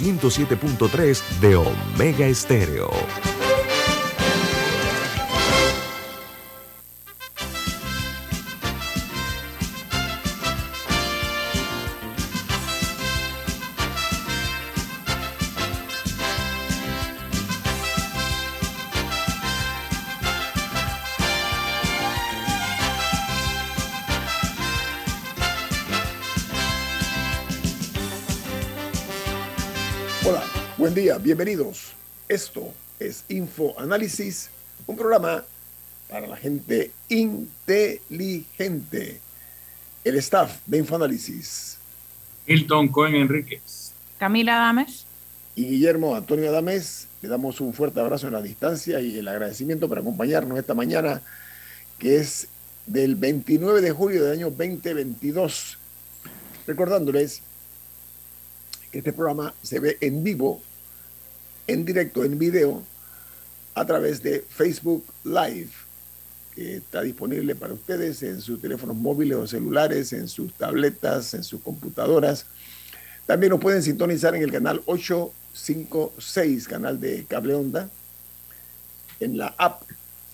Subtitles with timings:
[0.00, 2.90] 107.3 de Omega Estéreo.
[31.38, 31.92] Bienvenidos.
[32.28, 34.50] Esto es Info Análisis,
[34.88, 35.44] un programa
[36.10, 38.00] para la gente inteligente.
[40.02, 41.78] El staff de Infoanálisis.
[42.44, 43.92] Hilton Cohen Enríquez.
[44.18, 45.06] Camila Adames.
[45.54, 47.06] Y Guillermo Antonio Adames.
[47.22, 51.22] Le damos un fuerte abrazo en la distancia y el agradecimiento por acompañarnos esta mañana,
[52.00, 52.48] que es
[52.84, 55.78] del 29 de julio del año 2022.
[56.66, 57.42] Recordándoles
[58.90, 60.62] que este programa se ve en vivo
[61.68, 62.82] en directo, en video,
[63.74, 65.70] a través de Facebook Live,
[66.54, 71.44] que está disponible para ustedes en sus teléfonos móviles o celulares, en sus tabletas, en
[71.44, 72.46] sus computadoras.
[73.26, 77.90] También nos pueden sintonizar en el canal 856, canal de cable onda,
[79.20, 79.82] en la app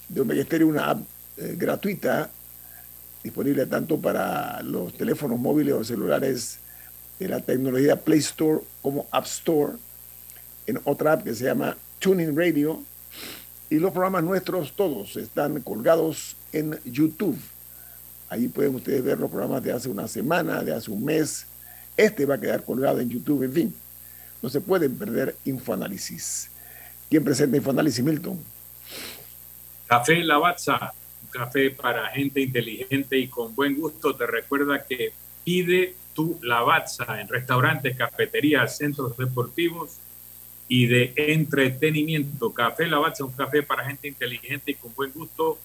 [0.08, 1.02] de Omega una app
[1.36, 2.30] eh, gratuita,
[3.22, 6.58] disponible tanto para los teléfonos móviles o celulares
[7.18, 9.72] de la tecnología Play Store como App Store
[10.66, 12.82] en otra app que se llama Tuning Radio.
[13.70, 17.38] Y los programas nuestros todos están colgados en YouTube.
[18.28, 21.46] Ahí pueden ustedes ver los programas de hace una semana, de hace un mes.
[21.96, 23.74] Este va a quedar colgado en YouTube, en fin.
[24.42, 26.50] No se pueden perder Infoanálisis.
[27.08, 28.38] ¿Quién presenta Infoanálisis, Milton?
[29.86, 30.92] Café Lavazza,
[31.22, 34.14] un café para gente inteligente y con buen gusto.
[34.14, 35.12] Te recuerda que
[35.44, 39.98] pide tu Lavazza en restaurantes, cafeterías, centros deportivos
[40.68, 42.52] y de entretenimiento.
[42.52, 45.58] Café Lavazza, un café para gente inteligente y con buen gusto,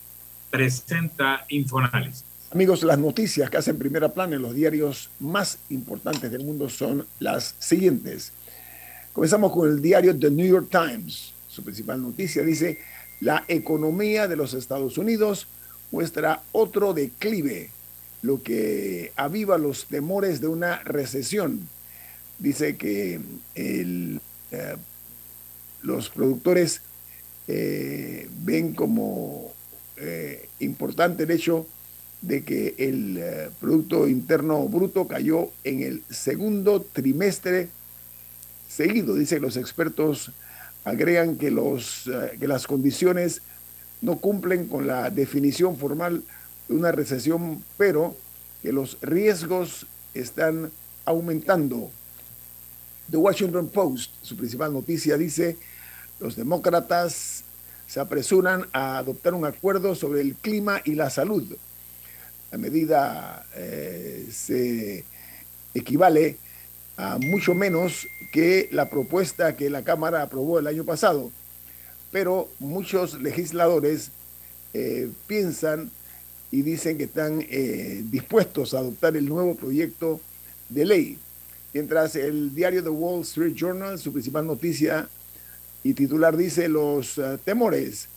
[0.50, 2.26] presenta Infoanálisis.
[2.52, 7.06] Amigos, las noticias que hacen primera plana en los diarios más importantes del mundo son
[7.20, 8.34] las siguientes.
[9.14, 11.34] Comenzamos con el diario The New York Times.
[11.48, 12.80] Su principal noticia dice,
[13.20, 15.48] la economía de los Estados Unidos
[15.92, 17.70] muestra otro declive,
[18.24, 21.68] lo que aviva los temores de una recesión.
[22.40, 23.20] Dice que
[23.56, 24.22] el
[24.52, 24.76] eh,
[25.82, 26.82] los productores
[27.48, 29.54] eh, ven como
[29.98, 31.68] eh, importante el hecho
[32.22, 33.22] de que el
[33.62, 37.70] Producto Interno Bruto cayó en el segundo trimestre
[38.68, 39.16] seguido.
[39.16, 40.32] Dicen los expertos,
[40.84, 43.42] agregan que, los, que las condiciones
[44.02, 46.24] no cumplen con la definición formal
[46.68, 48.16] de una recesión, pero
[48.62, 50.72] que los riesgos están
[51.06, 51.92] aumentando
[53.10, 55.58] The Washington Post, su principal noticia, dice,
[56.20, 57.44] los demócratas
[57.88, 61.44] se apresuran a adoptar un acuerdo sobre el clima y la salud.
[62.52, 65.04] La medida eh, se
[65.74, 66.38] equivale
[66.98, 71.32] a mucho menos que la propuesta que la Cámara aprobó el año pasado,
[72.12, 74.12] pero muchos legisladores
[74.74, 75.90] eh, piensan
[76.52, 80.20] y dicen que están eh, dispuestos a adoptar el nuevo proyecto
[80.68, 81.20] de ley.
[81.74, 85.08] Mientras el diario The Wall Street Journal, su principal noticia
[85.84, 88.08] y titular dice los eh, temores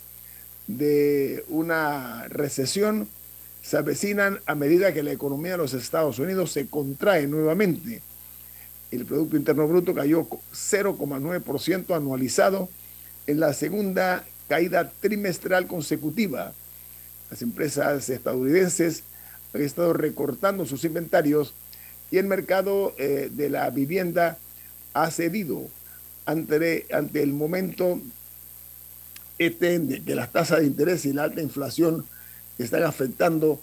[0.67, 3.09] de una recesión
[3.63, 8.03] se avecinan a medida que la economía de los Estados Unidos se contrae nuevamente.
[8.91, 12.69] El Producto Interno Bruto cayó 0,9% anualizado
[13.27, 16.53] en la segunda caída trimestral consecutiva.
[17.31, 19.05] Las empresas estadounidenses
[19.55, 21.55] han estado recortando sus inventarios
[22.13, 24.37] y el mercado eh, de la vivienda
[24.93, 25.69] ha cedido
[26.27, 27.99] ante, ante el momento
[29.39, 32.05] este de que las tasas de interés y la alta inflación
[32.59, 33.59] están afectando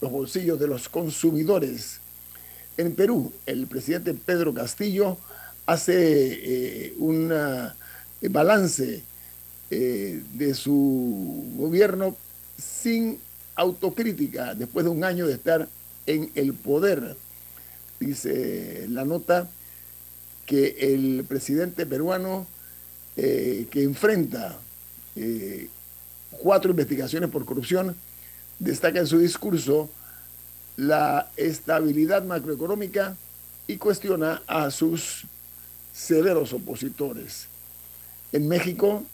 [0.00, 2.00] los bolsillos de los consumidores.
[2.78, 5.18] En Perú, el presidente Pedro Castillo
[5.66, 9.02] hace eh, un eh, balance
[9.70, 12.16] de su gobierno
[12.58, 13.20] sin
[13.54, 15.68] autocrítica después de un año de estar
[16.06, 17.16] en el poder
[18.00, 19.48] dice la nota,
[20.46, 22.46] que el presidente peruano
[23.16, 24.58] eh, que enfrenta
[25.14, 25.68] eh,
[26.30, 27.94] cuatro investigaciones por corrupción
[28.58, 29.90] destaca en su discurso
[30.76, 33.16] la estabilidad macroeconómica
[33.66, 35.24] y cuestiona a sus
[35.92, 37.46] severos opositores.
[38.32, 39.04] En México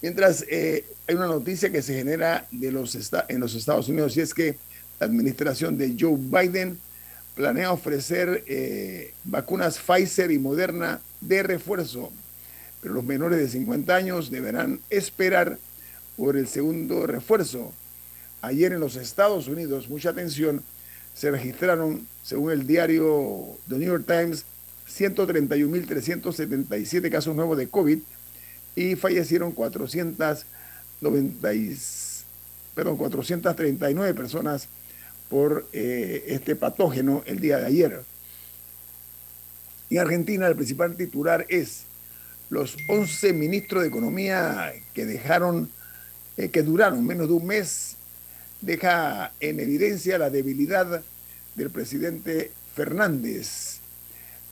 [0.00, 4.34] Mientras hay una noticia que se genera de los en los Estados Unidos y es
[4.34, 4.56] que
[4.98, 6.78] la administración de Joe Biden
[7.34, 8.44] planea ofrecer
[9.24, 12.12] vacunas Pfizer y Moderna de refuerzo,
[12.84, 15.58] pero los menores de 50 años deberán esperar
[16.18, 17.72] por el segundo refuerzo.
[18.42, 20.62] Ayer en los Estados Unidos, mucha atención,
[21.14, 24.44] se registraron, según el diario The New York Times,
[24.86, 28.00] 131.377 casos nuevos de COVID
[28.76, 30.36] y fallecieron 490,
[32.74, 34.68] perdón, 439 personas
[35.30, 38.02] por eh, este patógeno el día de ayer.
[39.88, 41.86] En Argentina el principal titular es
[42.50, 45.70] los 11 ministros de Economía que dejaron,
[46.36, 47.96] eh, que duraron menos de un mes,
[48.60, 51.02] deja en evidencia la debilidad
[51.54, 53.78] del presidente Fernández.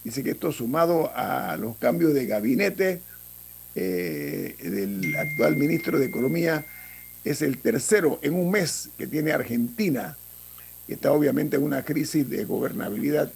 [0.05, 3.01] Dice que esto sumado a los cambios de gabinete
[3.75, 6.65] eh, del actual ministro de Economía
[7.25, 10.17] es el tercero en un mes que tiene Argentina
[10.93, 13.33] está obviamente en una crisis de gobernabilidad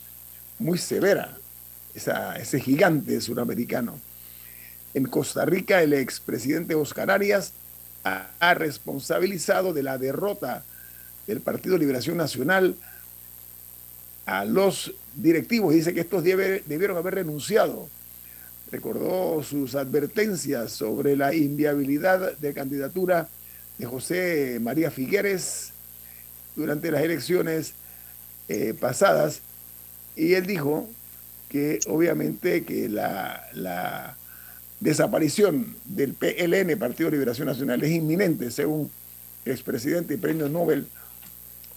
[0.58, 1.36] muy severa,
[1.94, 3.98] ese gigante suramericano.
[4.96, 7.52] En Costa Rica, el expresidente Oscar Arias
[8.02, 10.64] ha, responsabilizado de la derrota
[11.26, 12.76] del Partido Liberación Nacional
[14.24, 15.74] a los directivos.
[15.74, 17.90] Dice que estos debieron haber renunciado.
[18.72, 23.28] Recordó sus advertencias sobre la inviabilidad de candidatura
[23.76, 25.72] de José María Figueres
[26.54, 27.74] durante las elecciones
[28.48, 29.42] eh, pasadas
[30.16, 30.88] y él dijo
[31.50, 34.16] que obviamente que la,
[34.80, 38.90] desaparición del PLN, Partido de Liberación Nacional, es inminente, según
[39.44, 40.86] expresidente y premio Nobel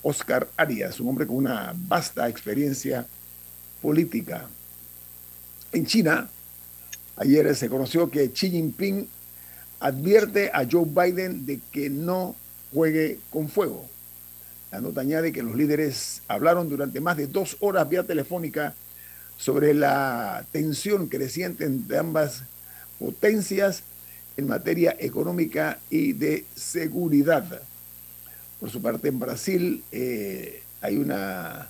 [0.02, 3.06] Oscar Arias, un hombre con una vasta experiencia
[3.82, 4.48] política.
[5.72, 6.30] En China,
[7.18, 9.08] ayer se conoció que Xi Jinping
[9.80, 12.36] advierte a Joe Biden de que no
[12.74, 13.88] juegue con fuego.
[14.72, 18.76] La nota añade que los líderes hablaron durante más de dos horas vía telefónica
[19.38, 22.44] sobre la tensión creciente entre ambas
[23.00, 23.84] potencias
[24.38, 27.62] en materia económica y de seguridad.
[28.60, 31.70] Por su parte, en Brasil eh, hay una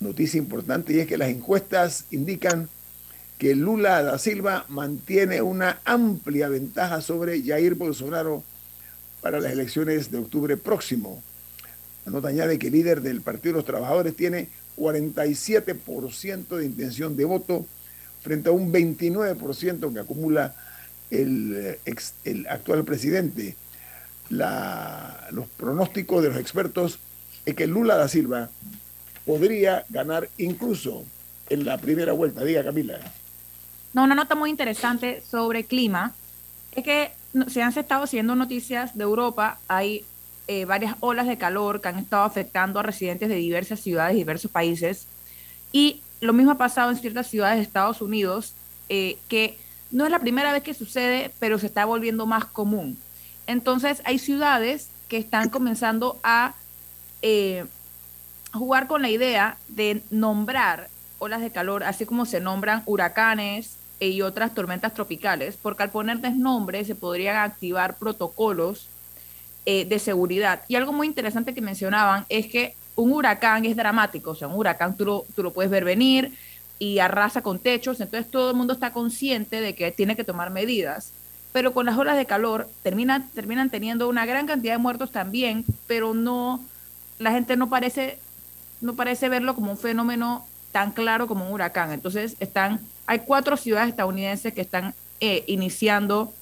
[0.00, 2.68] noticia importante y es que las encuestas indican
[3.38, 8.44] que Lula da Silva mantiene una amplia ventaja sobre Jair Bolsonaro
[9.22, 11.22] para las elecciones de octubre próximo.
[12.04, 17.16] La nota añade que el líder del Partido de los Trabajadores tiene 47% de intención
[17.16, 17.66] de voto
[18.20, 20.54] frente a un 29% que acumula
[21.10, 21.78] el,
[22.24, 23.56] el actual presidente.
[24.30, 26.98] los pronósticos de los expertos
[27.46, 28.50] es que Lula da Silva
[29.24, 31.04] podría ganar incluso
[31.48, 32.44] en la primera vuelta.
[32.44, 32.98] Diga, Camila.
[33.92, 36.14] No, una nota muy interesante sobre clima
[36.72, 37.12] es que
[37.48, 39.58] se han estado haciendo noticias de Europa.
[39.68, 40.04] Hay
[40.46, 44.18] eh, varias olas de calor que han estado afectando a residentes de diversas ciudades y
[44.18, 45.06] diversos países.
[45.72, 48.54] Y lo mismo ha pasado en ciertas ciudades de Estados Unidos,
[48.88, 49.58] eh, que
[49.90, 52.98] no es la primera vez que sucede, pero se está volviendo más común.
[53.46, 56.54] Entonces hay ciudades que están comenzando a
[57.22, 57.64] eh,
[58.52, 64.22] jugar con la idea de nombrar olas de calor, así como se nombran huracanes y
[64.22, 68.88] otras tormentas tropicales, porque al ponerles nombres se podrían activar protocolos
[69.66, 70.62] eh, de seguridad.
[70.68, 74.54] Y algo muy interesante que mencionaban es que un huracán es dramático, o sea, un
[74.54, 76.32] huracán tú lo, tú lo puedes ver venir
[76.78, 80.50] y arrasa con techos, entonces todo el mundo está consciente de que tiene que tomar
[80.50, 81.12] medidas.
[81.52, 85.64] pero con las olas de calor terminan, terminan teniendo una gran cantidad de muertos también,
[85.88, 86.64] pero no,
[87.18, 88.18] la gente no parece,
[88.80, 91.92] no parece verlo como un fenómeno tan claro como un huracán.
[91.92, 96.32] Entonces están, hay cuatro ciudades estadounidenses que están eh, iniciando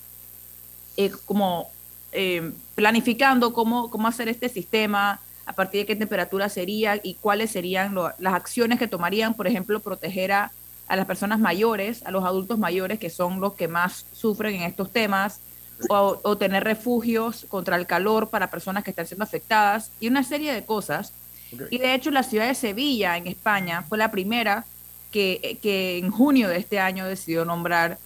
[0.96, 1.70] eh, como
[2.12, 7.50] eh, planificando cómo, cómo hacer este sistema, a partir de qué temperatura sería y cuáles
[7.50, 10.52] serían las acciones que tomarían, por ejemplo, proteger a,
[10.86, 14.62] a, las personas mayores, a los adultos mayores, que son los que más sufren en
[14.62, 15.40] estos temas,
[15.88, 20.22] o, o tener refugios contra el calor para personas que están siendo afectadas, y una
[20.22, 21.14] serie de cosas.
[21.50, 21.66] Okay.
[21.70, 24.66] Y de hecho, la ciudad de Sevilla, en España, fue la primera
[25.10, 27.96] que, que en junio de este año decidió nombrar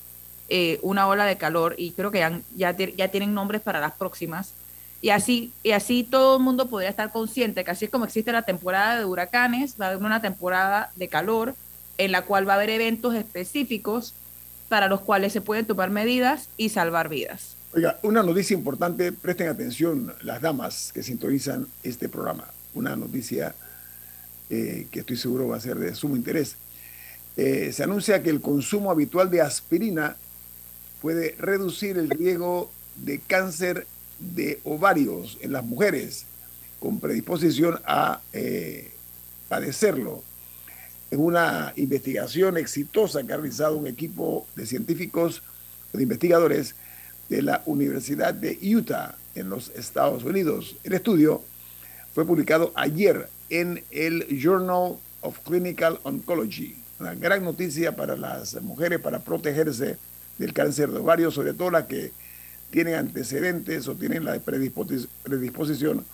[0.49, 3.95] eh, una ola de calor y creo que ya, ya, ya, tienen nombres para las
[3.95, 4.53] próximas.
[5.03, 8.31] Y así, y así todo el mundo podría estar consciente que así es como existe
[8.31, 11.57] la temporada de huracanes, va a haber una temporada de calor
[11.99, 14.15] en la cual va a haber eventos específicos
[14.69, 17.57] para los cuales se pueden tomar medidas y salvar vidas.
[17.75, 22.47] Oiga, una noticia importante, presten atención las damas que sintonizan este programa.
[22.73, 23.57] Una noticia
[24.51, 26.57] eh, que estoy seguro va a ser de sumo interés.
[27.37, 30.17] Eh, se anuncia que el consumo habitual de aspirina
[31.01, 33.87] puede reducir el riesgo de cáncer
[34.35, 36.27] de ovarios en las mujeres
[36.79, 38.91] con predisposición a eh,
[39.49, 40.23] padecerlo.
[41.11, 45.43] En una investigación exitosa que ha realizado un equipo de científicos,
[45.93, 46.75] de investigadores
[47.29, 50.77] de la Universidad de Utah en los Estados Unidos.
[50.85, 51.43] El estudio
[52.15, 56.77] fue publicado ayer en el Journal of Clinical Oncology.
[56.99, 59.99] Una gran noticia para las mujeres para protegerse
[60.39, 62.13] del cáncer de ovario, sobre todo las que
[62.73, 66.05] tienen antecedentes o tienen la predisposición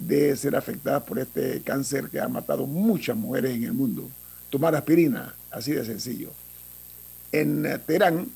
[0.00, 4.08] de ser afectadas por este cáncer que ha matado muchas mujeres en el mundo.
[4.50, 6.30] Tomar aspirina, así de sencillo.
[7.30, 8.26] En Teherán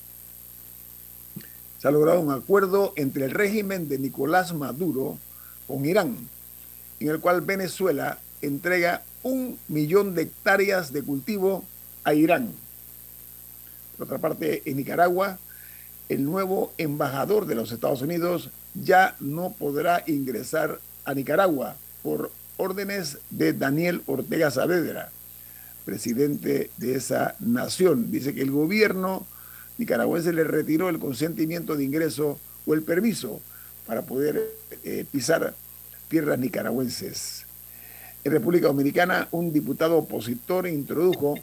[1.79, 5.17] se ha logrado un acuerdo entre el régimen de Nicolás Maduro
[5.67, 6.15] con Irán,
[6.99, 11.65] en el cual Venezuela entrega un millón de hectáreas de cultivo
[12.03, 12.53] a Irán
[13.97, 15.37] por otra parte, en Nicaragua,
[16.09, 23.19] el nuevo embajador de los Estados Unidos ya no podrá ingresar a Nicaragua por órdenes
[23.29, 25.11] de Daniel Ortega Saavedra,
[25.85, 28.11] presidente de esa nación.
[28.11, 29.25] Dice que el gobierno
[29.77, 33.41] nicaragüense le retiró el consentimiento de ingreso o el permiso
[33.85, 34.41] para poder
[34.83, 35.53] eh, pisar
[36.07, 37.45] tierras nicaragüenses.
[38.23, 41.35] En República Dominicana, un diputado opositor introdujo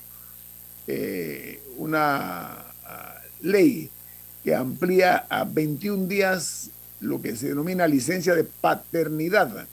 [0.86, 3.90] eh, una ah, ley
[4.44, 6.70] que amplía a 21 días
[7.00, 9.66] lo que se denomina licencia de paternidad,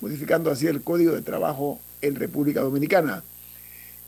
[0.00, 3.22] modificando así el Código de Trabajo en República Dominicana.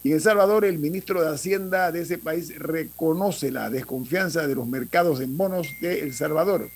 [0.04, 4.54] Y en El Salvador, el ministro de Hacienda de ese país reconoce la desconfianza de
[4.54, 6.68] los mercados en bonos de El Salvador.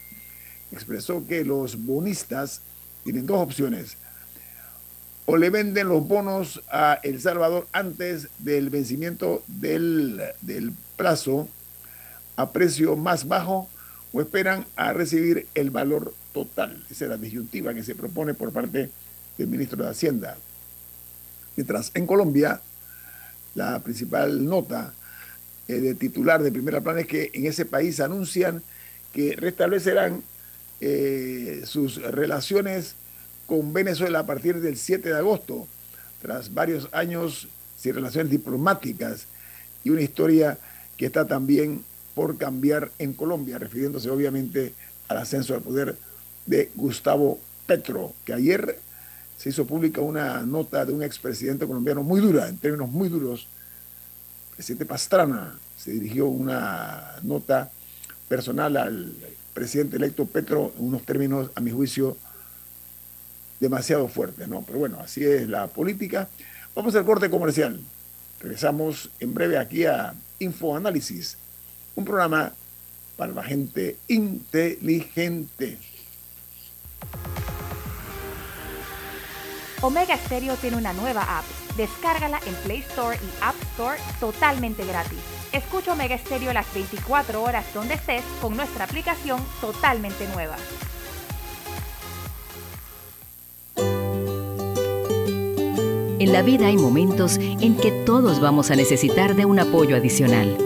[0.71, 2.63] Expresó que los bonistas
[3.03, 3.97] tienen dos opciones
[5.27, 11.49] o le venden los bonos a El Salvador antes del vencimiento del, del plazo
[12.37, 13.69] a precio más bajo
[14.13, 16.85] o esperan a recibir el valor total.
[16.91, 18.91] Esa es la disyuntiva que se propone por parte
[19.37, 20.37] del ministro de Hacienda.
[21.57, 22.61] Mientras en Colombia,
[23.55, 24.93] la principal nota
[25.69, 28.63] eh, de titular de primera plana es que en ese país anuncian
[29.13, 30.23] que restablecerán
[30.81, 32.95] eh, sus relaciones
[33.47, 35.67] con Venezuela a partir del 7 de agosto,
[36.21, 39.27] tras varios años sin relaciones diplomáticas
[39.85, 40.59] y una historia
[40.97, 41.85] que está también
[42.17, 44.73] por cambiar en Colombia, refiriéndose obviamente
[45.07, 45.99] al ascenso al poder
[46.47, 48.81] de Gustavo Petro, que ayer
[49.37, 53.47] se hizo pública una nota de un expresidente colombiano muy dura, en términos muy duros.
[54.55, 57.71] Presidente Pastrana se dirigió una nota
[58.29, 59.13] personal al
[59.53, 62.17] presidente electo Petro en unos términos, a mi juicio,
[63.61, 64.63] demasiado fuerte, ¿no?
[64.63, 66.31] Pero bueno, así es la política.
[66.75, 67.79] Vamos al corte comercial.
[68.41, 71.37] Regresamos en breve aquí a Infoanálisis,
[71.97, 72.53] un programa
[73.17, 75.79] para la gente inteligente.
[79.83, 81.45] Omega Stereo tiene una nueva app.
[81.77, 85.19] Descárgala en Play Store y App Store totalmente gratis.
[85.53, 90.57] Escucha Omega Stereo las 24 horas donde estés con nuestra aplicación totalmente nueva.
[96.19, 100.66] En la vida hay momentos en que todos vamos a necesitar de un apoyo adicional.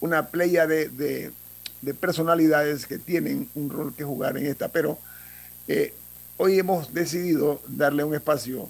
[0.00, 1.32] una playa de, de-
[1.82, 4.98] de personalidades que tienen un rol que jugar en esta, pero
[5.68, 5.92] eh,
[6.38, 8.68] hoy hemos decidido darle un espacio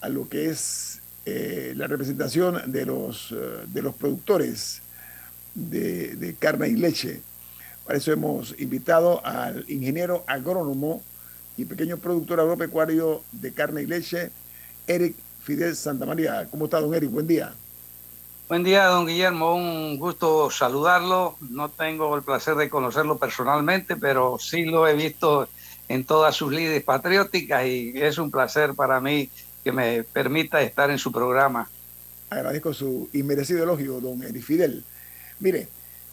[0.00, 4.80] a lo que es eh, la representación de los, eh, productores
[5.54, 7.20] de, de carne y leche.
[7.84, 11.02] Para eso hemos invitado al ingeniero agrónomo
[11.56, 14.30] y pequeño productor agropecuario de carne y leche,
[14.86, 16.48] Eric Fidel Santamaría.
[16.50, 17.10] ¿Cómo está, don Eric?
[17.10, 17.52] Buen día.
[18.48, 19.54] Buen día, don Guillermo.
[19.56, 21.36] Un gusto saludarlo.
[21.40, 25.48] No tengo el placer de conocerlo personalmente, pero sí lo he visto
[25.88, 29.30] en todas sus líderes patrióticas y es un placer para mí
[29.62, 31.72] que me permita estar en su programa.
[32.30, 34.84] Agradezco su inmerecido elogio, don Fidel.
[35.40, 35.68] Mire,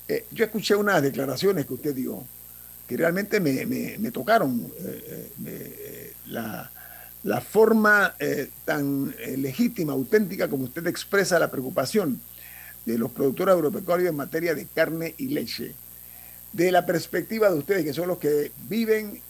[0.07, 2.29] eh, yo escuché unas declaraciones que usted dio
[2.87, 4.71] que realmente me, me- me tocaron.
[4.79, 6.71] eh, eh, la,
[7.23, 12.19] la forma eh, tan eh, legítima, auténtica como usted expresa la preocupación
[12.85, 15.75] de los productores agropecuarios en materia de carne y leche.
[16.51, 19.21] De la perspectiva de ustedes, que son los que viven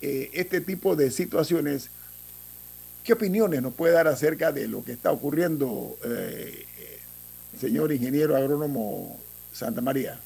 [0.00, 1.90] eh, este tipo de situaciones,
[3.04, 5.96] ¿qué opiniones nos puede dar acerca de lo que está ocurriendo,
[7.58, 9.18] señor ingeniero agrónomo
[9.52, 10.18] Santa María?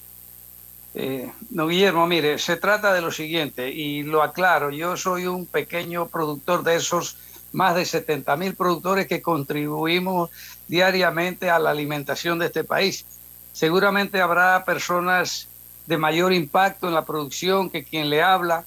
[0.98, 5.44] Eh, no, Guillermo, mire, se trata de lo siguiente, y lo aclaro, yo soy un
[5.44, 7.18] pequeño productor de esos
[7.52, 10.30] más de 70 mil productores que contribuimos
[10.68, 13.04] diariamente a la alimentación de este país.
[13.52, 15.48] Seguramente habrá personas
[15.85, 18.64] de mayor impacto en la producción que quien le habla,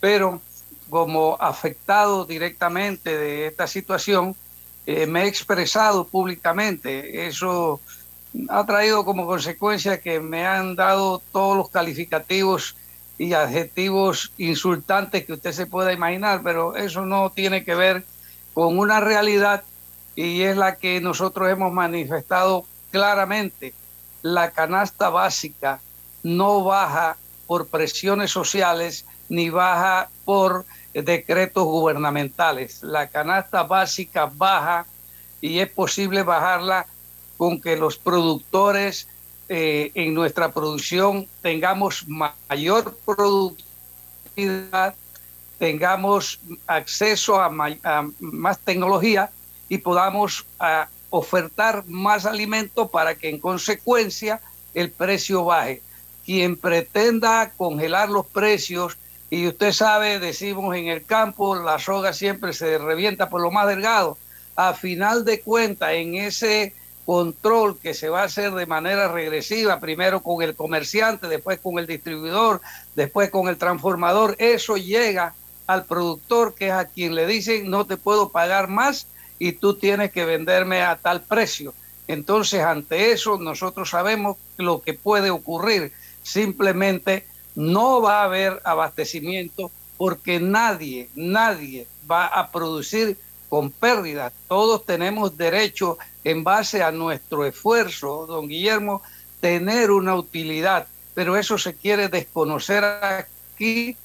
[0.00, 0.40] pero
[0.88, 4.34] como afectado directamente de esta situación,
[4.86, 7.26] eh, me he expresado públicamente.
[7.26, 7.82] Eso
[8.48, 12.76] ha traído como consecuencia que me han dado todos los calificativos
[13.16, 18.04] y adjetivos insultantes que usted se pueda imaginar, pero eso no tiene que ver
[18.54, 19.64] con una realidad
[20.14, 23.74] y es la que nosotros hemos manifestado claramente.
[24.22, 25.80] La canasta básica
[26.22, 32.82] no baja por presiones sociales ni baja por decretos gubernamentales.
[32.82, 34.86] La canasta básica baja
[35.40, 36.86] y es posible bajarla
[37.38, 39.08] con que los productores
[39.48, 44.94] eh, en nuestra producción tengamos mayor productividad,
[45.58, 47.48] tengamos acceso a,
[48.20, 49.30] más tecnología
[49.70, 50.44] y podamos
[51.08, 54.42] ofertar más alimentos para que en consecuencia
[54.74, 55.80] el precio baje.
[56.26, 58.98] Quien pretenda congelar los precios,
[59.30, 63.66] y usted sabe, decimos en el campo, la soga siempre se revienta por lo más
[63.66, 64.16] delgado.
[64.56, 66.74] A final de cuentas, en ese
[67.08, 71.78] control que se va a hacer de manera regresiva, primero con el comerciante, después con
[71.78, 72.60] el distribuidor,
[72.96, 75.32] después con el transformador, eso llega
[75.66, 79.06] al productor que es a quien le dicen no te puedo pagar más
[79.38, 81.72] y tú tienes que venderme a tal precio.
[82.08, 85.94] Entonces, ante eso, nosotros sabemos lo que puede ocurrir.
[86.22, 93.16] Simplemente no va a haber abastecimiento porque nadie, nadie va a producir
[93.48, 94.32] con pérdida.
[94.48, 99.02] Todos tenemos derecho, en base a nuestro esfuerzo, don Guillermo,
[99.40, 100.86] tener una utilidad.
[101.14, 103.96] Pero eso se quiere desconocer aquí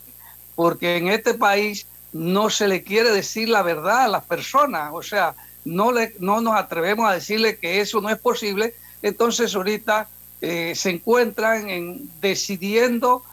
[0.56, 4.92] porque en este país no se le quiere decir la verdad a las personas.
[4.94, 8.76] O sea, no, le, no nos atrevemos a decirle que eso no es posible.
[9.02, 10.08] Entonces ahorita
[10.42, 13.24] eh, se encuentran en decidiendo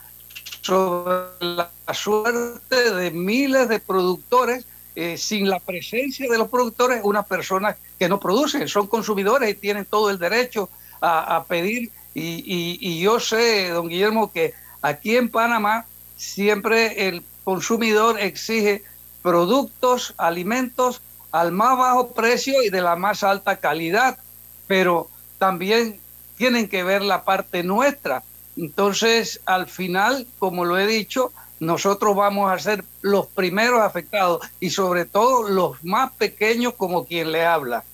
[0.62, 4.66] sobre la suerte de miles de productores
[5.00, 9.54] eh, sin la presencia de los productores, unas personas que no producen, son consumidores y
[9.54, 10.68] tienen todo el derecho
[11.00, 11.90] a, pedir.
[12.12, 15.86] Y, y, yo sé, don Guillermo, que aquí en Panamá
[16.16, 18.84] siempre el consumidor exige
[19.22, 21.00] productos, alimentos
[21.32, 24.18] al más bajo precio y de la más alta calidad,
[24.66, 25.08] pero
[25.38, 25.98] también
[26.36, 28.22] tienen que ver la parte nuestra.
[28.54, 34.70] Entonces, al final, como lo he dicho, nosotros vamos a ser los primeros afectados y
[34.70, 37.84] sobre todo los más pequeños como quien le habla.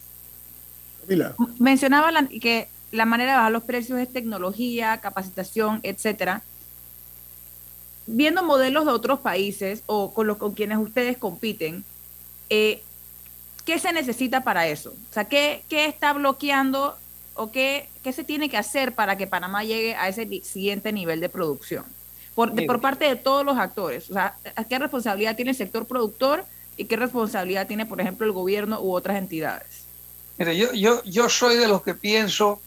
[1.59, 6.43] Mencionaba que la manera de bajar los precios es tecnología, capacitación, etcétera.
[8.07, 11.85] Viendo modelos de otros países o con los con quienes ustedes compiten,
[12.51, 12.83] eh,
[13.65, 14.91] ¿qué se necesita para eso?
[15.11, 16.97] O sea, ¿qué, qué está bloqueando
[17.35, 21.19] o qué, qué se tiene que hacer para que Panamá llegue a ese siguiente nivel
[21.19, 21.85] de producción?
[22.37, 24.09] Por, por parte de todos los actores.
[24.11, 24.37] O sea,
[24.69, 26.45] ¿qué responsabilidad tiene el sector productor
[26.77, 29.85] y qué responsabilidad tiene, por ejemplo, el gobierno u otras entidades?
[30.39, 32.61] Mire, yo, yo, yo soy de los que pienso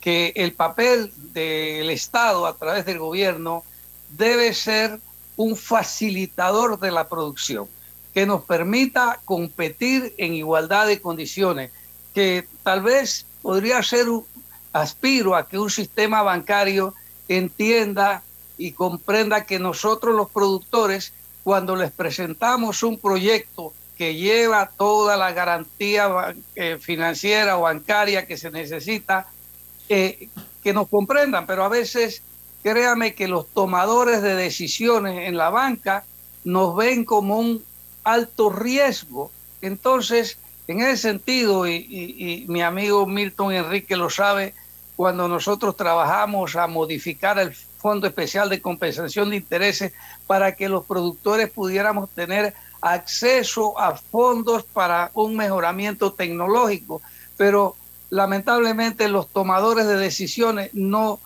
[0.00, 3.62] que el papel del Estado a través del gobierno
[4.08, 4.98] debe ser
[5.36, 7.68] un facilitador de la producción,
[8.14, 11.70] que nos permita competir en igualdad de condiciones,
[12.14, 14.24] que tal vez podría ser, un,
[14.72, 16.94] aspiro a que un sistema bancario
[17.28, 18.22] entienda
[18.60, 25.32] y comprenda que nosotros los productores, cuando les presentamos un proyecto que lleva toda la
[25.32, 29.28] garantía eh, financiera o bancaria que se necesita,
[29.88, 30.28] eh,
[30.62, 32.22] que nos comprendan, pero a veces
[32.62, 36.04] créame que los tomadores de decisiones en la banca
[36.44, 37.64] nos ven como un
[38.04, 39.32] alto riesgo.
[39.62, 40.36] Entonces,
[40.68, 44.52] en ese sentido, y, y mi amigo Milton Enrique lo sabe,
[44.96, 49.92] cuando nosotros trabajamos a modificar el Fondo Especial de Compensación de Intereses
[50.26, 57.02] para que los productores pudiéramos tener acceso a fondos para un mejoramiento tecnológico.
[57.36, 57.76] Pero
[58.10, 61.20] lamentablemente los tomadores de decisiones no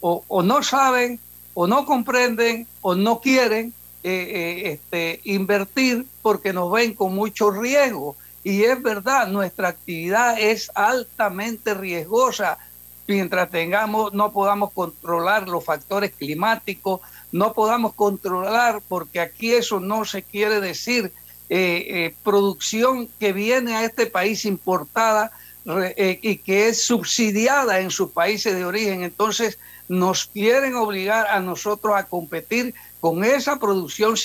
[0.00, 1.18] o, no saben
[1.54, 7.50] o no comprenden o no quieren eh, eh, este, invertir porque nos ven con mucho
[7.50, 8.16] riesgo.
[8.42, 12.58] Y es verdad, nuestra actividad es altamente riesgosa
[13.06, 17.00] mientras tengamos, no podamos controlar los factores climáticos,
[17.32, 21.12] no podamos controlar, porque aquí eso no se quiere decir
[21.50, 25.30] eh, eh, producción que viene a este país importada
[25.66, 29.02] eh, y que es subsidiada en sus países de origen.
[29.02, 34.16] Entonces nos quieren obligar a nosotros a competir con esa producción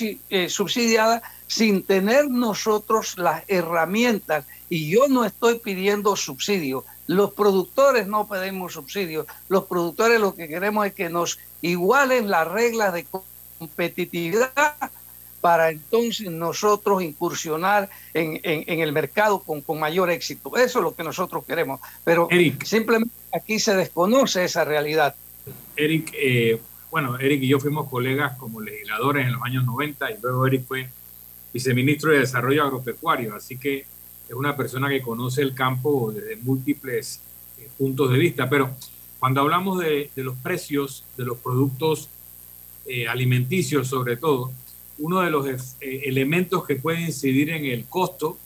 [0.48, 4.46] subsidiada sin tener nosotros las herramientas.
[4.70, 9.26] Y yo no estoy pidiendo subsidio, los productores no pedimos subsidios.
[9.48, 13.08] Los productores lo que queremos es que nos igualen las reglas de
[13.58, 14.76] competitividad
[15.42, 20.56] para entonces nosotros incursionar en, el mercado con, mayor éxito.
[20.56, 21.80] Eso es lo que nosotros queremos.
[22.04, 22.28] Pero
[22.64, 25.16] simplemente aquí se desconoce esa realidad.
[25.76, 30.18] Eric, eh, bueno, Eric y yo fuimos colegas como legisladores en los años 90 y
[30.22, 30.90] luego Eric fue
[31.52, 33.34] viceministro de Desarrollo Agropecuario.
[33.34, 33.88] Así que
[34.30, 37.20] es una persona que conoce el campo desde múltiples
[37.58, 38.76] eh, puntos de vista, pero
[39.18, 42.10] cuando hablamos de, los precios de los productos
[42.86, 44.52] eh, alimenticios sobre todo,
[45.00, 48.38] uno de los eh, elementos que puede incidir en el costo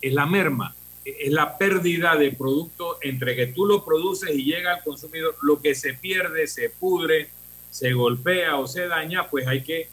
[0.00, 0.74] es la merma.
[1.04, 5.60] es la pérdida de producto entre que tú lo produces y llega al consumidor, lo
[5.60, 7.30] que se pierde, se pudre,
[7.70, 9.88] se golpea o se daña, pues hay que,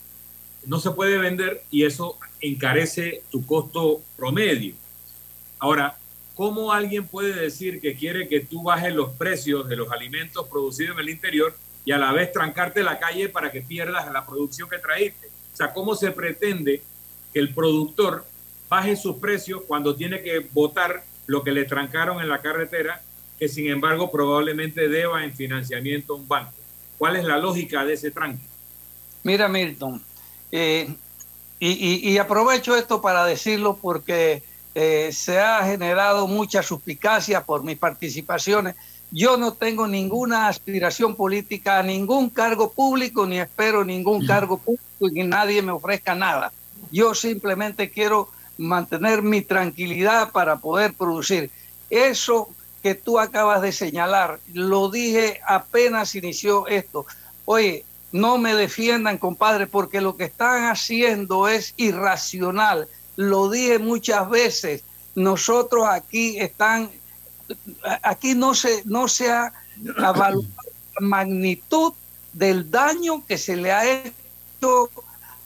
[0.68, 4.76] no se puede vender y eso encarece tu costo promedio.
[5.64, 5.96] Ahora,
[6.36, 10.96] ¿cómo alguien puede decir que quiere que tú bajes los precios de los alimentos producidos
[10.96, 14.68] en el interior y a la vez trancarte la calle para que pierdas la producción
[14.70, 15.28] que traíste?
[15.54, 16.82] O sea, ¿cómo se pretende
[17.32, 18.26] que el productor
[18.68, 23.02] baje sus precios cuando tiene que votar lo que le trancaron en la carretera,
[23.40, 26.52] que sin embargo probablemente deba en financiamiento a un banco.
[26.98, 28.44] ¿Cuál es la lógica de ese tranque?
[29.24, 30.04] Mira, Milton,
[30.52, 30.94] eh,
[31.58, 34.44] y, aprovecho esto para decirlo porque
[34.76, 38.76] eh, se ha generado mucha suspicacia por mis participaciones.
[39.12, 44.84] Yo no tengo ninguna aspiración política a ningún cargo público, ni espero ningún cargo público
[45.02, 46.52] y que nadie me ofrezca nada.
[46.92, 51.52] Yo simplemente quiero mantener mi tranquilidad para poder producir.
[51.90, 52.50] Eso
[52.82, 57.06] que tú acabas de señalar, lo dije apenas inició esto.
[57.46, 62.88] Oye, no me defiendan, compadre, porque lo que están haciendo es irracional.
[63.16, 64.84] Lo dije muchas veces.
[65.16, 66.90] Nosotros aquí están,
[68.02, 69.54] aquí no se, no se ha
[69.98, 70.42] evaluado
[71.00, 71.94] la magnitud
[72.34, 74.90] del daño que se le ha hecho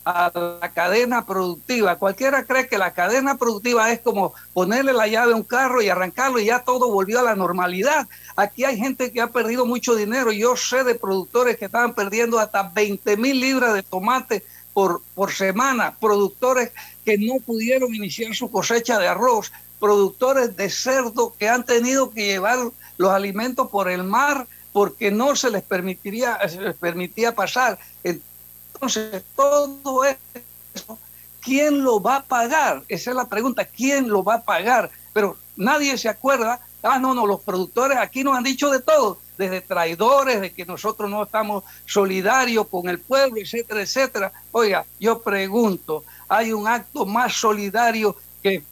[0.08, 1.98] a la cadena productiva.
[1.98, 5.90] Cualquiera cree que la cadena productiva es como ponerle la llave a un carro y
[5.90, 8.08] arrancarlo y ya todo volvió a la normalidad.
[8.38, 10.32] Aquí hay gente que ha perdido mucho dinero.
[10.32, 14.46] Yo sé de productores que estaban perdiendo hasta 20 mil libras de tomate
[14.78, 16.72] por, por semana, productores
[17.04, 22.28] que no pudieron iniciar su cosecha de arroz, productores de cerdo que han tenido que
[22.28, 22.60] llevar
[22.98, 27.80] los alimentos por el mar porque no se les permitiría se les permitía pasar.
[28.04, 31.00] Entonces, todo eso,
[31.42, 32.84] ¿quién lo va a pagar?
[32.88, 34.92] Esa es la pregunta, ¿quién lo va a pagar?
[35.12, 39.18] Pero nadie se acuerda, ah, no, no, los productores aquí nos han dicho de todo,
[39.38, 44.32] desde traidores, de que nosotros no estamos solidarios con el pueblo, etcétera, etcétera.
[44.52, 48.64] Oiga, yo pregunto, ¿hay un acto más solidario que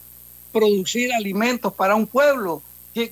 [0.51, 2.61] producir alimentos para un pueblo?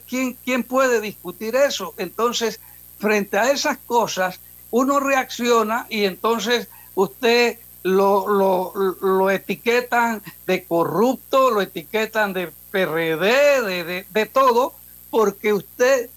[0.08, 1.94] ¿Quién, puede discutir eso?
[1.98, 2.62] Entonces,
[3.00, 4.40] frente a esas cosas,
[4.72, 14.06] uno reacciona y entonces usted lo, lo, etiquetan de corrupto, lo etiquetan de PRD, de,
[14.10, 14.74] de, todo,
[15.10, 16.10] porque usted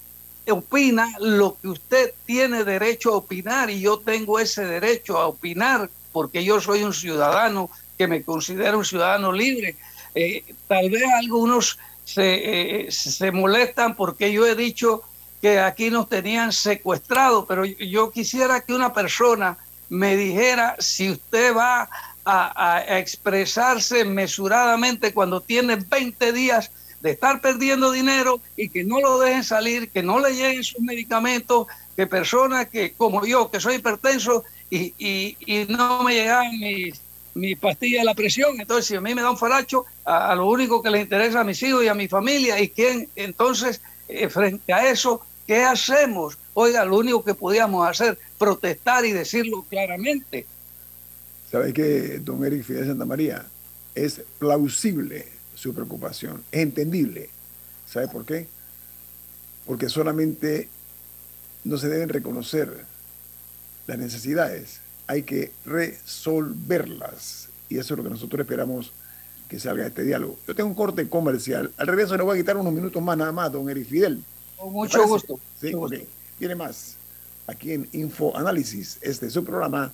[0.52, 5.90] opina lo que usted tiene derecho a opinar y yo tengo ese derecho a opinar
[6.12, 9.76] porque yo soy un ciudadano que me considero un ciudadano libre.
[10.14, 15.02] Eh, tal vez algunos se, eh, se molestan porque yo he dicho
[15.42, 21.54] que aquí nos tenían secuestrados, pero yo quisiera que una persona me dijera si usted
[21.54, 21.88] va
[22.24, 26.72] a, expresarse mesuradamente cuando tiene 20 días
[27.06, 30.80] de estar perdiendo dinero y que no lo dejen salir, que no le lleguen sus
[30.80, 37.00] medicamentos, que personas que, como yo, que soy hipertenso y, y, no me llegan mis,
[37.34, 40.48] mis pastillas de la presión, entonces si a mí me da un faracho, a, lo
[40.48, 44.28] único que les interesa a mis hijos y a mi familia, y quién entonces, eh,
[44.28, 46.36] frente a eso, ¿qué hacemos?
[46.54, 50.44] Oiga, lo único que podíamos hacer, protestar y decirlo claramente.
[51.52, 53.46] ¿Sabe qué, don Eric Fidel Santa María?
[53.94, 57.30] Es plausible su preocupación, es entendible.
[57.90, 58.46] ¿Sabe por qué?
[59.66, 60.68] Porque solamente
[61.64, 62.84] no se deben reconocer
[63.88, 67.48] las necesidades, hay que resolverlas.
[67.68, 68.92] Y eso es lo que nosotros esperamos
[69.48, 70.38] que salga de este diálogo.
[70.46, 71.72] Yo tengo un corte comercial.
[71.76, 74.22] Al regreso le voy a quitar unos minutos más nada más, don Eric Fidel.
[74.56, 75.38] Con mucho gusto.
[75.60, 75.94] Sí, ok.
[76.38, 76.96] Viene más
[77.46, 78.98] aquí en Info Análisis.
[79.00, 79.92] Este es su programa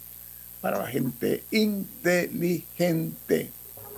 [0.60, 3.50] para la gente inteligente.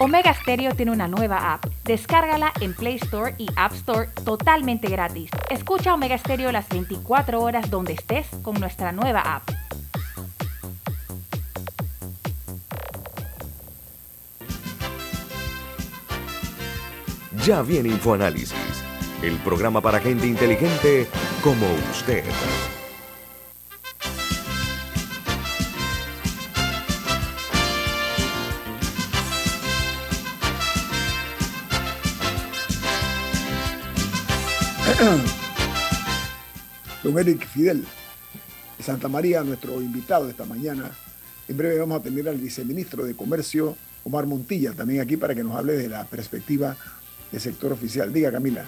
[0.00, 1.66] Omega Stereo tiene una nueva app.
[1.84, 5.30] Descárgala en Play Store y App Store totalmente gratis.
[5.50, 9.48] Escucha Omega Stereo las 24 horas donde estés con nuestra nueva app.
[17.44, 18.54] Ya viene InfoAnálisis,
[19.22, 21.06] el programa para gente inteligente
[21.42, 22.24] como usted.
[37.02, 37.84] Don Eric Fidel
[38.78, 40.90] de Santa María, nuestro invitado esta mañana.
[41.48, 45.42] En breve vamos a tener al viceministro de Comercio, Omar Montilla, también aquí para que
[45.42, 46.76] nos hable de la perspectiva
[47.32, 48.12] del sector oficial.
[48.12, 48.66] Diga, Camila.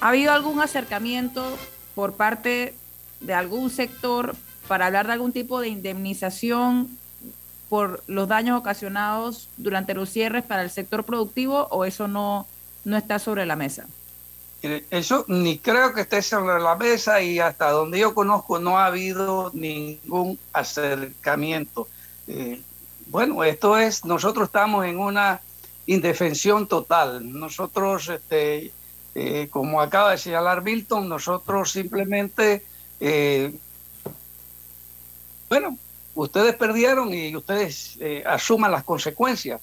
[0.00, 1.56] ¿Ha habido algún acercamiento
[1.94, 2.74] por parte
[3.20, 4.34] de algún sector
[4.66, 6.88] para hablar de algún tipo de indemnización
[7.68, 12.46] por los daños ocasionados durante los cierres para el sector productivo o eso no,
[12.84, 13.86] no está sobre la mesa?
[14.90, 18.86] Eso ni creo que esté sobre la mesa y hasta donde yo conozco no ha
[18.86, 21.86] habido ningún acercamiento.
[22.26, 22.62] Eh,
[23.08, 25.42] bueno, esto es, nosotros estamos en una
[25.86, 27.30] indefensión total.
[27.38, 28.72] Nosotros, este,
[29.14, 32.64] eh, como acaba de señalar Milton, nosotros simplemente,
[33.00, 33.54] eh,
[35.50, 35.76] bueno,
[36.14, 39.60] ustedes perdieron y ustedes asuman las consecuencias.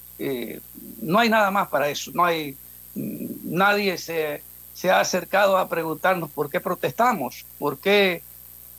[1.00, 2.12] no hay nada más para eso.
[2.14, 2.56] No hay,
[2.94, 8.22] nadie se se ha acercado a preguntarnos por qué protestamos, por qué,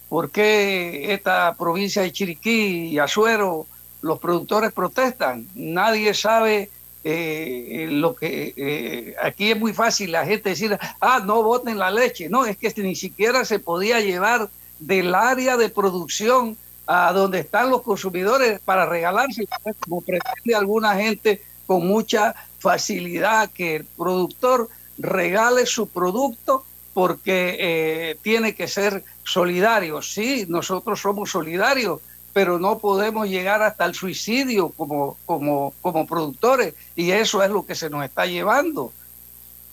[0.10, 3.68] por qué esta provincia de Chiriquí y Azuero
[4.02, 5.48] los productores protestan.
[5.56, 6.70] Nadie sabe
[7.06, 11.92] eh, lo que eh, aquí es muy fácil la gente decir, ah, no voten la
[11.92, 12.30] leche.
[12.30, 17.70] No, es que ni siquiera se podía llevar del área de producción a donde están
[17.70, 19.46] los consumidores para regalarse,
[19.80, 28.18] como pretende alguna gente con mucha facilidad que el productor regale su producto porque eh,
[28.22, 30.02] tiene que ser solidario.
[30.02, 32.02] Sí, nosotros somos solidarios,
[32.34, 37.66] pero no podemos llegar hasta el suicidio como, como, como productores y eso es lo
[37.66, 38.92] que se nos está llevando.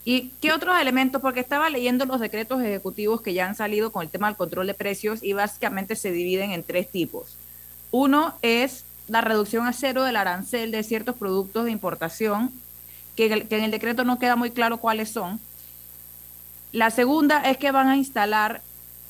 [0.02, 1.20] ¿Y qué otros elementos?
[1.20, 4.66] Porque estaba leyendo los decretos ejecutivos que ya han salido con el tema del control
[4.66, 7.36] de precios y básicamente se dividen en tres tipos.
[7.90, 12.50] Uno es la reducción a cero del arancel de ciertos productos de importación
[13.28, 15.40] que, en el decreto no queda muy claro cuáles son.
[16.72, 18.62] La segunda es que van a instalar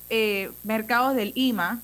[0.09, 1.81] eh, mercados del IMA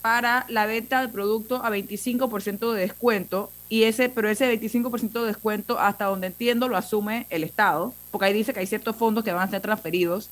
[0.00, 5.26] para la venta de producto a 25% de descuento y ese pero ese 25% de
[5.26, 9.24] descuento hasta donde entiendo lo asume el Estado, porque ahí dice que hay ciertos fondos
[9.24, 10.28] que van a ser transferidos.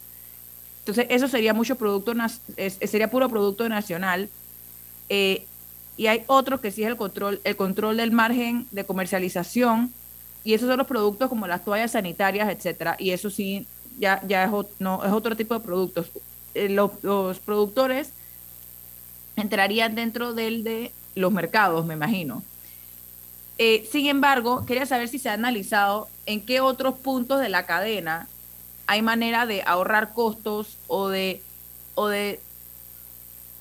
[0.81, 2.13] Entonces, eso sería mucho producto
[2.57, 4.29] sería puro producto nacional.
[5.09, 5.47] Eh,
[5.97, 9.93] y hay otro que sí es el control el control del margen de comercialización
[10.45, 13.67] y esos son los productos como las toallas sanitarias, etcétera, y eso sí
[13.99, 16.11] ya, ya es, otro tipo de productos.
[16.55, 18.13] Eh, los, productores
[19.37, 22.43] entrarían dentro del de los mercados, me imagino.
[23.59, 27.67] Eh, sin embargo, quería saber si se ha analizado en qué otros puntos de la
[27.67, 28.27] cadena
[28.87, 31.43] hay manera de ahorrar costos o de,
[31.95, 32.41] o de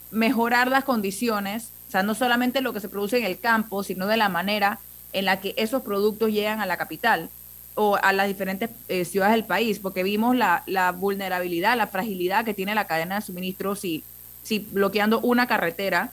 [0.09, 4.07] mejorar las condiciones, o sea, no solamente lo que se produce en el campo, sino
[4.07, 4.79] de la manera
[5.13, 7.29] en la que esos productos llegan a la capital
[7.75, 10.63] o a las diferentes eh, ciudades del país, porque vimos la,
[10.97, 14.03] vulnerabilidad, la fragilidad que tiene la cadena de suministro si,
[14.43, 16.11] si bloqueando una carretera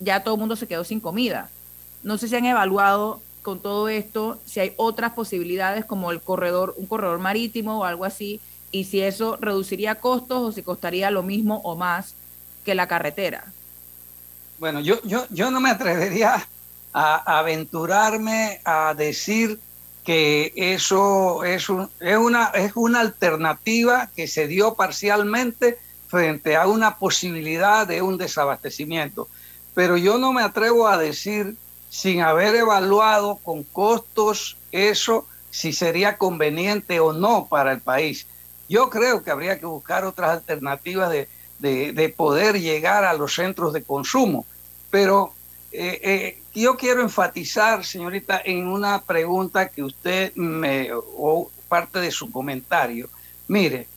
[0.00, 1.48] ya todo el mundo se quedó sin comida.
[2.02, 6.74] No sé si han evaluado con todo esto si hay otras posibilidades como el corredor,
[6.76, 11.22] un corredor marítimo o algo así, y si eso reduciría costos o si costaría lo
[11.22, 12.14] mismo o más
[12.64, 13.44] que la carretera.
[14.58, 16.46] Bueno, yo, yo, yo no me atrevería
[16.92, 19.58] a aventurarme a decir
[20.04, 21.68] que eso es,
[22.00, 25.78] es, una, es una alternativa que se dio parcialmente
[26.08, 29.28] frente a una posibilidad de un desabastecimiento.
[29.74, 31.56] Pero yo no me atrevo a decir,
[31.88, 38.26] sin haber evaluado con costos eso, si sería conveniente o no para el país.
[38.68, 41.28] Yo creo que habría que buscar otras alternativas de,
[41.60, 44.46] de poder llegar a los centros de consumo.
[44.90, 45.32] Pero
[45.72, 52.10] eh, eh, yo quiero enfatizar, señorita, en una pregunta que usted me, o parte de
[52.10, 53.08] su comentario.
[53.48, 53.88] Mire,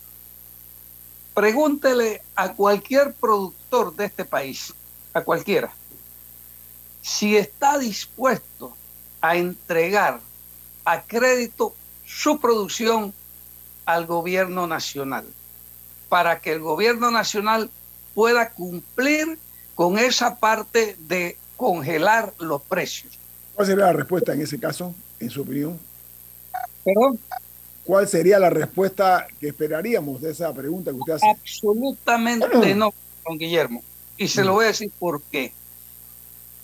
[1.34, 4.74] pregúntele a cualquier productor de este país,
[5.14, 5.74] a cualquiera,
[7.02, 8.76] si está dispuesto
[9.22, 10.22] a entregar
[10.86, 13.14] a crédito su producción
[13.86, 15.26] al gobierno nacional,
[16.08, 17.70] para que el gobierno nacional
[18.14, 19.38] pueda cumplir
[19.76, 23.18] con esa parte de congelar los precios.
[23.54, 25.80] ¿Cuál sería la respuesta en ese caso, en su opinión?
[26.84, 27.20] ¿Perdón?
[27.84, 31.30] ¿Cuál sería la respuesta que esperaríamos de esa pregunta que usted hace?
[31.30, 32.94] Absolutamente no,
[33.26, 33.84] don Guillermo.
[34.18, 35.54] Y se lo voy a decir por qué.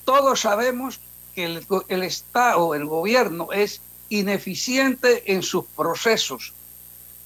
[0.03, 0.99] Todos sabemos
[1.36, 6.53] que el, el Estado, el gobierno, es ineficiente en sus procesos.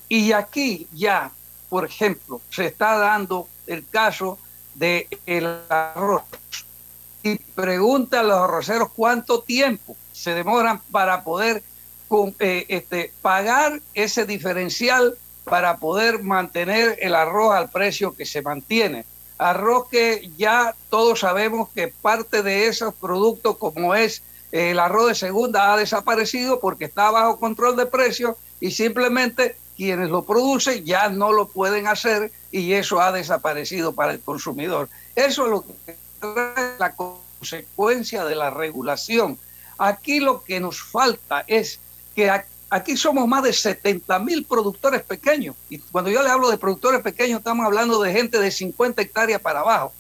[0.10, 1.32] Y aquí ya,
[1.70, 4.38] por ejemplo, se está dando el caso
[4.76, 6.24] del el arroz
[7.26, 11.64] y pregunta a los arroceros cuánto tiempo se demoran para poder
[12.40, 19.06] eh, este, pagar ese diferencial para poder mantener el arroz al precio que se mantiene.
[19.40, 24.22] Arroz que ya todos sabemos que parte de esos productos, como es
[24.52, 30.10] el arroz de segunda, ha desaparecido porque está bajo control de precios y simplemente quienes
[30.10, 34.90] lo producen ya no lo pueden hacer y eso ha desaparecido para el consumidor.
[35.16, 39.38] Eso es lo que la consecuencia de la regulación.
[39.78, 41.80] Aquí lo que nos falta es
[42.16, 42.32] que
[42.70, 45.56] aquí somos más de 70 mil productores pequeños.
[45.70, 49.42] Y cuando yo le hablo de productores pequeños, estamos hablando de gente de 50 hectáreas
[49.42, 49.94] para abajo.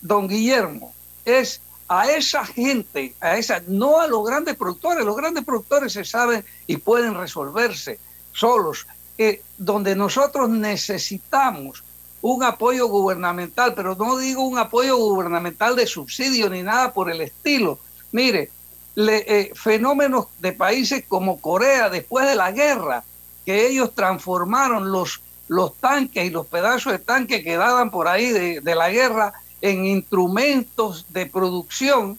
[0.00, 0.94] Don Guillermo,
[1.24, 6.04] es a esa gente, a esa, no a los grandes productores, los grandes productores se
[6.04, 7.98] saben y pueden resolverse
[8.32, 8.86] solos,
[9.18, 11.84] eh, donde nosotros necesitamos
[12.24, 17.20] un apoyo gubernamental, pero no digo un apoyo gubernamental de subsidio ni nada por el
[17.20, 17.78] estilo.
[18.12, 18.50] Mire,
[18.96, 23.04] eh, fenómenos de países como Corea después de la guerra,
[23.44, 28.30] que ellos transformaron los, los tanques y los pedazos de tanques que daban por ahí
[28.30, 32.18] de, de la guerra en instrumentos de producción,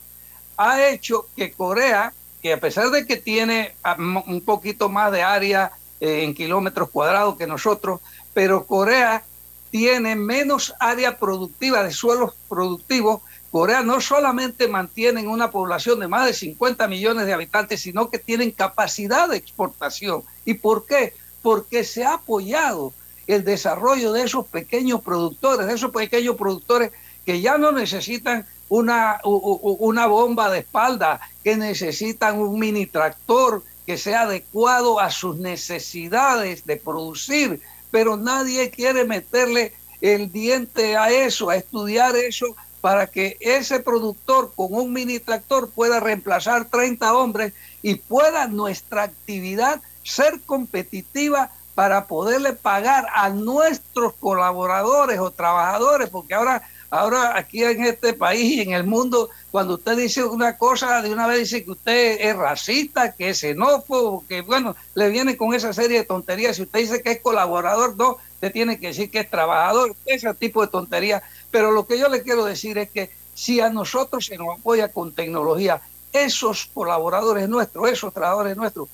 [0.55, 5.23] ha hecho que Corea, que a pesar de que tiene ah, un poquito más de
[5.23, 8.01] área eh, en kilómetros cuadrados que nosotros,
[8.35, 9.23] pero Corea
[9.75, 13.19] tiene menos área productiva de suelos productivos.
[13.51, 18.17] Corea no solamente mantiene una población de más de 50 millones de habitantes, sino que
[18.17, 20.23] tienen capacidad de exportación.
[20.45, 21.13] ¿Y por qué?
[21.41, 22.93] Porque se ha apoyado
[23.27, 26.93] el desarrollo de esos pequeños productores, de esos pequeños productores
[27.25, 33.97] que ya no necesitan una, una bomba de espalda, que necesitan un mini tractor, que
[33.97, 37.61] sea adecuado a sus necesidades de producir,
[37.95, 39.71] pero nadie quiere meterle
[40.01, 42.47] el diente a eso, a estudiar eso,
[42.81, 49.03] para que ese productor con un mini tractor pueda reemplazar 30 hombres y pueda nuestra
[49.03, 57.63] actividad ser competitiva para poderle pagar a nuestros colaboradores o trabajadores, porque ahora Ahora aquí
[57.63, 61.39] en este país y en el mundo, cuando usted dice una cosa, de una vez
[61.39, 65.99] dice que usted es racista, que es xenófobo, que bueno, le viene con esa serie
[65.99, 66.55] de tonterías.
[66.55, 70.33] Si usted dice que es colaborador, no, usted tiene que decir que es trabajador, ese
[70.35, 71.23] tipo de tonterías.
[71.51, 74.87] Pero lo que yo le quiero decir es que si a nosotros se nos apoya
[74.87, 75.81] con tecnología,
[76.13, 78.87] esos colaboradores nuestros, esos trabajadores nuestros,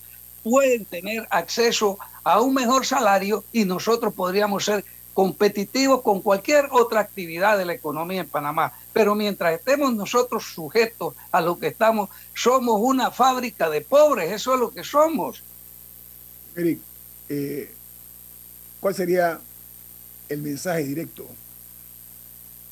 [0.43, 4.83] pueden tener acceso a un mejor salario y nosotros podríamos ser
[5.13, 8.73] competitivos con cualquier otra actividad de la economía en Panamá.
[8.93, 14.53] Pero mientras estemos nosotros sujetos a lo que estamos, somos una fábrica de pobres, eso
[14.53, 15.43] es lo que somos.
[16.55, 16.79] Eric,
[17.29, 17.73] eh,
[18.79, 19.39] ¿cuál sería
[20.29, 21.27] el mensaje directo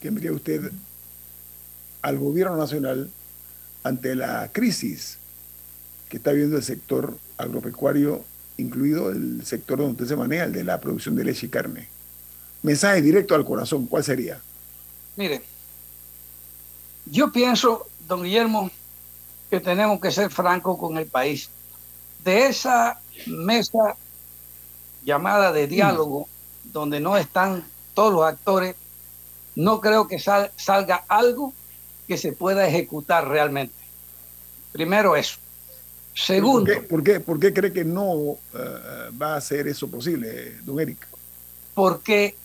[0.02, 0.72] que enviaría usted
[2.02, 3.10] al gobierno nacional
[3.84, 5.18] ante la crisis
[6.08, 8.24] que está viviendo el sector agropecuario,
[8.58, 11.88] incluido el sector donde usted se maneja, el de la producción de leche y carne?
[12.62, 14.40] Mensaje directo al corazón, ¿cuál sería?
[15.16, 15.42] Mire,
[17.06, 18.70] yo pienso, don Guillermo,
[19.50, 21.50] que tenemos que ser francos con el país.
[22.24, 23.96] De esa mesa
[25.04, 26.28] llamada de diálogo,
[26.66, 28.76] donde no están todos los actores,
[29.56, 31.54] no creo que salga algo
[32.08, 33.74] que se pueda ejecutar realmente.
[34.72, 35.38] Primero eso.
[36.14, 36.72] Segundo.
[36.88, 41.08] ¿Por qué, por qué, cree que no eh, va a ser eso posible, don Eric?
[41.74, 42.36] Porque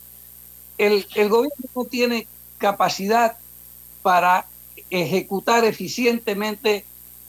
[0.78, 2.26] el, gobierno no tiene
[2.58, 3.36] capacidad
[4.02, 4.46] para
[4.90, 6.84] ejecutar eficientemente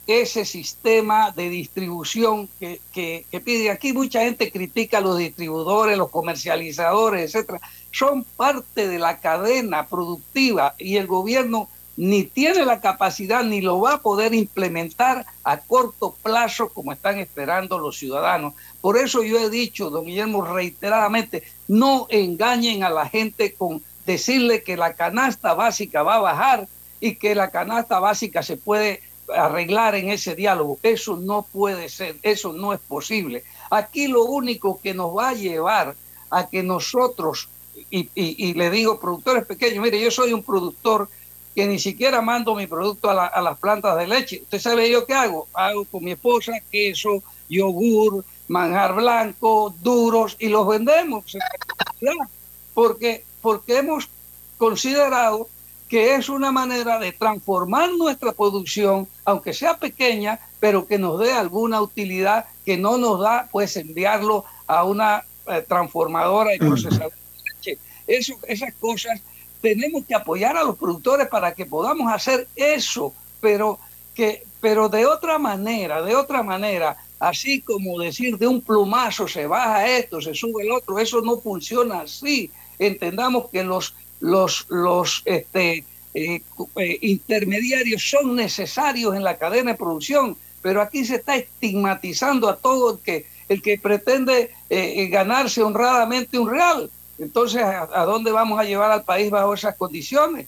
[0.08, 3.72] ese sistema de distribución que, que, pide.
[3.72, 7.60] Aquí mucha gente critica a los distribuidores, los comercializadores, etcétera.
[7.92, 13.80] Son parte de la cadena productiva y el gobierno ni tiene la capacidad ni lo
[13.80, 18.54] va a poder implementar a corto plazo como están esperando los ciudadanos.
[18.82, 24.62] Por eso yo he dicho, don Guillermo, reiteradamente, no engañen a la gente con decirle
[24.64, 26.68] que la canasta básica va a bajar
[27.00, 29.02] y que la canasta básica se puede
[29.34, 30.78] arreglar en ese diálogo.
[30.84, 33.44] Eso no puede ser, eso no es posible.
[33.70, 35.96] Aquí lo único que nos va a llevar
[36.30, 37.50] a que nosotros,
[37.90, 41.10] y, y le digo productores pequeños, mire, yo soy un productor
[41.56, 44.42] que ni siquiera mando mi producto a, las plantas de leche.
[44.44, 45.48] ¿Usted sabe yo qué hago?
[45.54, 51.38] Hago con mi esposa queso, yogur, manjar blanco, duros y los vendemos.
[52.74, 54.10] Porque, porque hemos
[54.58, 55.48] considerado
[55.88, 61.32] que es una manera de transformar nuestra producción, aunque sea pequeña, pero que nos dé
[61.32, 67.54] alguna utilidad que no nos da, pues enviarlo a una eh, transformadora y procesadora de
[67.54, 67.82] leche.
[68.08, 69.22] Eso, esas cosas
[69.66, 73.80] tenemos que apoyar a los productores para que podamos hacer eso, pero,
[74.14, 79.48] que, pero de otra manera, de otra manera, así como decir de un plumazo se
[79.48, 82.52] baja esto, se sube el otro, eso no funciona así.
[82.78, 86.44] Entendamos que los, los, los este, eh,
[86.76, 92.58] eh, intermediarios son necesarios en la cadena de producción, pero aquí se está estigmatizando a
[92.58, 96.92] todo el que, el que pretende eh, ganarse honradamente un real.
[97.18, 100.48] Entonces, ¿a, dónde vamos a llevar al país bajo esas condiciones?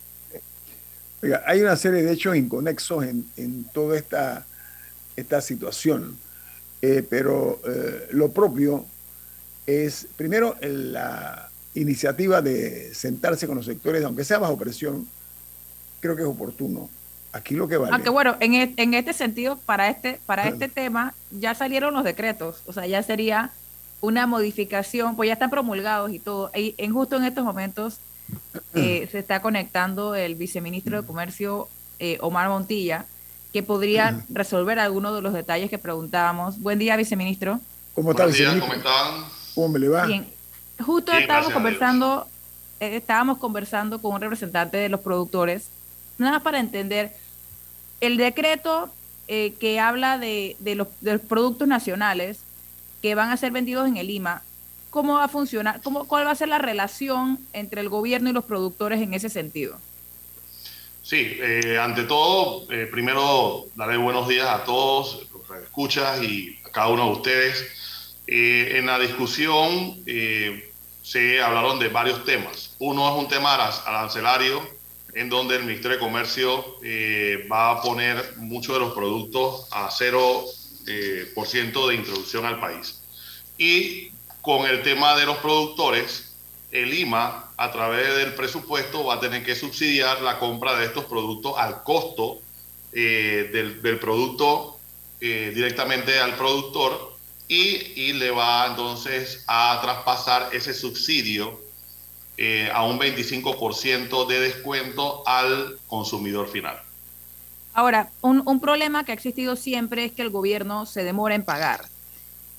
[1.48, 4.46] hay una serie de hechos inconexos en, en toda esta,
[5.16, 6.18] esta situación,
[7.10, 7.60] pero
[8.12, 8.86] lo propio
[9.66, 15.08] es, primero, la iniciativa de sentarse con los sectores, aunque sea bajo presión,
[16.00, 16.90] creo que es oportuno.
[17.34, 17.94] Aquí lo que vale.
[17.94, 22.04] Aunque bueno, en, e, en este sentido, para este, para este tema, ya salieron los
[22.04, 23.52] decretos, o sea, ya sería
[24.02, 26.52] una modificación, pues ya están promulgados y todo.
[26.56, 27.98] Y en justo en estos momentos
[28.76, 31.68] eh, se está conectando el viceministro de Comercio,
[32.00, 33.06] eh, Omar Montilla,
[33.54, 36.60] que podría resolver algunos de los detalles que preguntábamos.
[36.60, 37.60] Buen día, viceministro.
[37.96, 38.68] ¿Cómo está, viceministro?
[38.68, 39.26] ¿Cómo están?
[39.56, 40.06] ¿Cómo me le va?
[40.06, 40.28] Bien.
[40.80, 42.28] Justo estábamos conversando,
[42.80, 45.70] eh, estábamos conversando con un representante de los productores,
[46.20, 47.16] nada para entender
[48.00, 48.92] el decreto
[49.28, 50.88] eh, que habla de, los,
[51.28, 52.40] productos nacionales
[53.02, 54.44] que van a ser vendidos en el Lima.
[54.90, 55.82] ¿Cómo va a funcionar?
[55.84, 59.30] ¿Cómo, ¿Cuál va a ser la relación entre el gobierno y los productores en ese
[59.30, 59.78] sentido?
[61.04, 66.72] Sí, eh, ante todo, primero daré buenos días a todos los que escuchas y a
[66.72, 67.66] cada uno de ustedes.
[68.28, 70.04] en la discusión
[71.08, 72.76] se hablaron de varios temas.
[72.80, 74.62] Uno es un tema arancelario,
[75.14, 79.90] en donde el Ministerio de Comercio eh, va a poner muchos de los productos a
[79.90, 80.46] 0%
[80.88, 83.02] eh, por ciento de introducción al país.
[83.58, 84.12] Y
[84.42, 86.36] con el tema de los productores,
[86.72, 91.06] el IMA, a través del presupuesto, va a tener que subsidiar la compra de estos
[91.06, 92.40] productos al costo
[92.94, 94.80] eh, del, producto
[95.20, 97.18] directamente al productor
[97.48, 101.60] y, le va entonces a traspasar ese subsidio
[102.38, 106.80] eh, a un 25% de descuento al consumidor final.
[107.78, 111.86] Ahora, un, problema que ha existido siempre es que el gobierno se demora en pagar.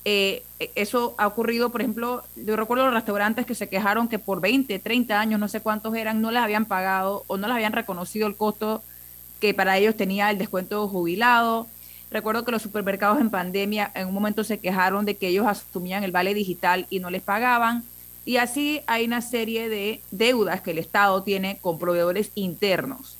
[0.05, 0.43] Eh,
[0.75, 4.79] eso ha ocurrido, por ejemplo, yo recuerdo los restaurantes que se quejaron que por 20,
[4.79, 8.27] 30 años, no sé cuántos eran, no les habían pagado o no les habían reconocido
[8.27, 8.81] el costo
[9.41, 11.67] que para ellos tenía el descuento jubilado.
[12.11, 16.05] Recuerdo que los supermercados en pandemia en un momento se quejaron de que ellos asumían
[16.05, 17.83] el vale digital y no les pagaban.
[18.23, 23.18] Y así hay una serie de deudas que el Estado tiene con proveedores internos.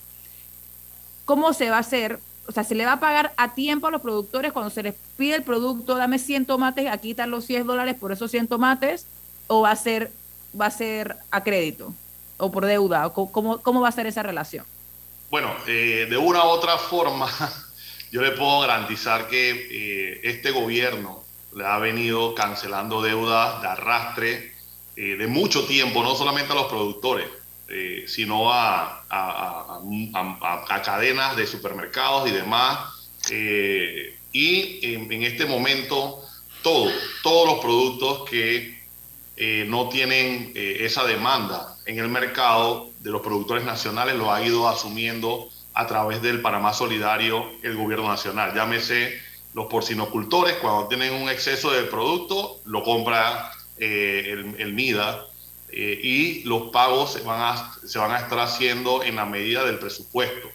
[1.30, 2.20] ¿Cómo se va a hacer?
[2.48, 4.96] O sea, ¿se le va a pagar a tiempo a los productores cuando se les
[5.16, 9.06] pide el producto, dame 100 tomates, aquí están los 100 dólares por esos 100 tomates?
[9.46, 10.12] ¿O va a ser,
[10.60, 11.94] va a ser a crédito
[12.38, 13.08] o por deuda?
[13.14, 14.66] ¿Cómo, cómo va a ser esa relación?
[15.30, 17.30] Bueno, eh, de una u otra forma,
[18.12, 21.24] yo le puedo garantizar que eh, este gobierno
[21.56, 24.54] le ha venido cancelando deudas de arrastre
[24.96, 27.28] eh, de mucho tiempo, no solamente a los productores,
[27.70, 32.80] eh, sino a, a, cadenas de supermercados y demás.
[34.32, 36.24] y en, este momento,
[36.64, 36.92] todo,
[37.24, 38.80] todos los productos que
[39.68, 45.50] no tienen esa demanda en el mercado de los productores nacionales lo ha ido asumiendo
[45.74, 48.54] a través del Panamá Solidario el gobierno nacional.
[48.54, 49.20] Llámese
[49.54, 55.26] los porcinocultores, cuando tienen un exceso de producto, lo compra eh, el, MIDA
[55.72, 59.64] eh, y los pagos se van, a, se van a estar haciendo en la medida
[59.64, 60.50] del presupuesto.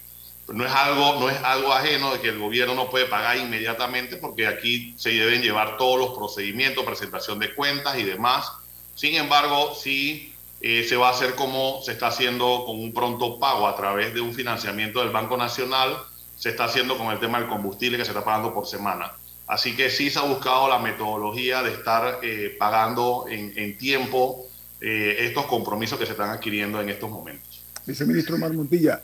[0.49, 4.17] no es, algo, no es algo ajeno de que el gobierno no puede pagar inmediatamente
[4.17, 8.51] porque aquí se deben llevar todos los procedimientos, presentación de cuentas y demás.
[8.95, 13.39] Sin embargo, sí eh, se va a hacer como se está haciendo con un pronto
[13.39, 15.95] pago a través de un financiamiento del Banco Nacional,
[16.37, 19.13] se está haciendo con el tema del combustible que se está pagando por semana.
[19.47, 24.47] Así que sí se ha buscado la metodología de estar eh, pagando en, tiempo
[24.85, 27.65] eh, estos compromisos que se están adquiriendo en estos momentos.
[27.87, 29.03] Viceministro Mar Montilla,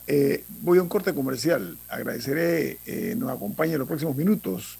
[0.61, 1.77] voy a un corte comercial.
[1.87, 2.79] Agradeceré
[3.15, 4.79] nos acompañe en los próximos minutos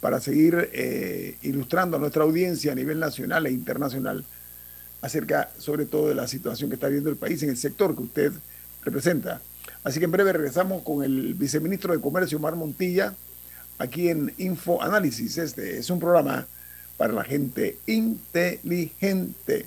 [0.00, 4.24] para seguir ilustrando a nuestra audiencia a nivel nacional e internacional
[5.00, 8.02] acerca sobre todo de la situación que está viviendo el país en el sector que
[8.02, 8.32] usted
[8.82, 9.40] representa.
[9.84, 13.14] Así que en breve regresamos con el viceministro de Comercio, Mar Montilla,
[13.78, 15.38] aquí en Info Análisis.
[15.38, 16.46] Este es un programa
[16.96, 19.66] para la gente inteligente.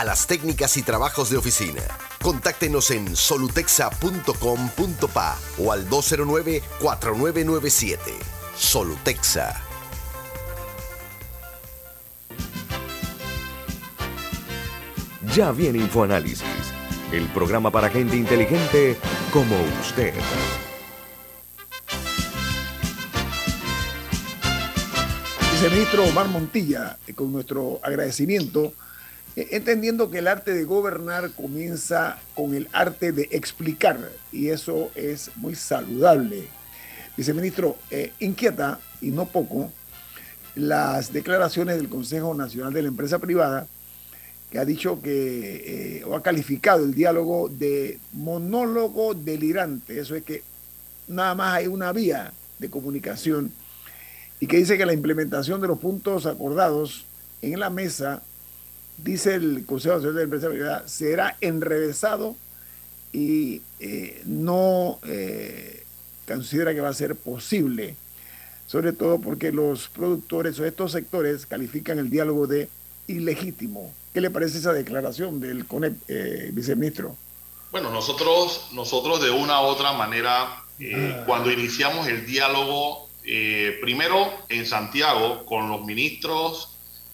[0.00, 1.82] a las técnicas y trabajos de oficina.
[2.22, 7.98] Contáctenos en solutexa.com.pa o al 209-4997.
[8.56, 9.62] Solutexa.
[15.34, 16.46] Ya viene InfoAnálisis,
[17.12, 18.96] el programa para gente inteligente
[19.30, 20.14] como usted.
[25.52, 28.72] Viceministro Omar Montilla, eh, con nuestro agradecimiento,
[29.36, 35.30] entendiendo que el arte de gobernar comienza con el arte de explicar, y eso es
[35.36, 36.48] muy saludable.
[37.16, 39.72] Viceministro, eh, inquieta, y no poco,
[40.54, 43.66] las declaraciones del Consejo Nacional de la Empresa Privada,
[44.50, 49.98] que ha dicho que, o ha calificado el diálogo de monólogo delirante.
[50.00, 50.42] Eso es que
[51.06, 53.52] nada más hay una vía de comunicación
[54.40, 57.04] y que dice que la implementación de los puntos acordados
[57.42, 58.22] en la mesa,
[59.02, 62.36] dice el Consejo Nacional de Empresa Privada, será enrevesado
[63.12, 65.84] y eh, no eh,
[66.26, 67.96] considera que va a ser posible,
[68.66, 72.68] sobre todo porque los productores o estos sectores califican el diálogo de
[73.06, 73.92] ilegítimo.
[74.14, 77.16] ¿Qué le parece esa declaración del CONEP, eh, viceministro?
[77.72, 81.22] Bueno, nosotros, nosotros de una u otra manera, ah.
[81.26, 83.08] cuando iniciamos el diálogo
[83.80, 86.69] primero en Santiago con los ministros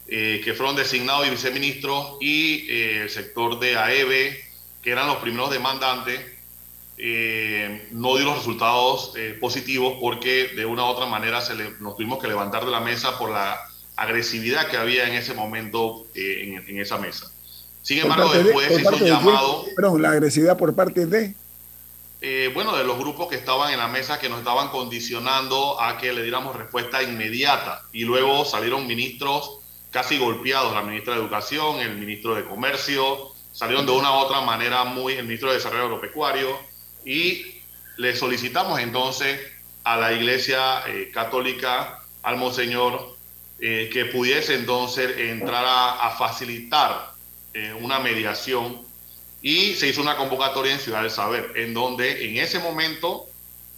[0.09, 4.37] eh, que fueron designados y viceministros y eh, el sector de AEB,
[4.83, 6.21] que eran los primeros demandantes,
[7.91, 12.27] no dio los resultados positivos porque de una u otra manera se nos tuvimos que
[12.27, 13.61] levantar de la mesa por la
[13.97, 17.31] agresividad que había en ese momento en, esa mesa.
[17.83, 19.67] Sin embargo, después se hizo llamado...
[19.77, 21.35] Perdón, la agresividad por parte de...
[22.23, 25.99] Eh, bueno, de los grupos que estaban en la mesa que nos estaban condicionando a
[25.99, 27.83] que le diéramos respuesta inmediata.
[27.93, 29.61] Y luego salieron ministros
[29.97, 34.43] casi golpeados, la ministra de Educación, el ministro de Comercio, salieron de una u otra
[34.43, 36.55] manera muy, el ministro de Desarrollo Agropecuario,
[37.07, 37.63] y
[37.97, 39.41] le solicitamos entonces
[39.85, 43.17] a la Iglesia eh, Católica, al Monseñor,
[43.59, 47.13] eh, que pudiese entonces entrar a, a facilitar
[47.81, 48.83] una mediación
[49.41, 53.25] y se hizo una convocatoria en Ciudad del Saber, en donde en ese momento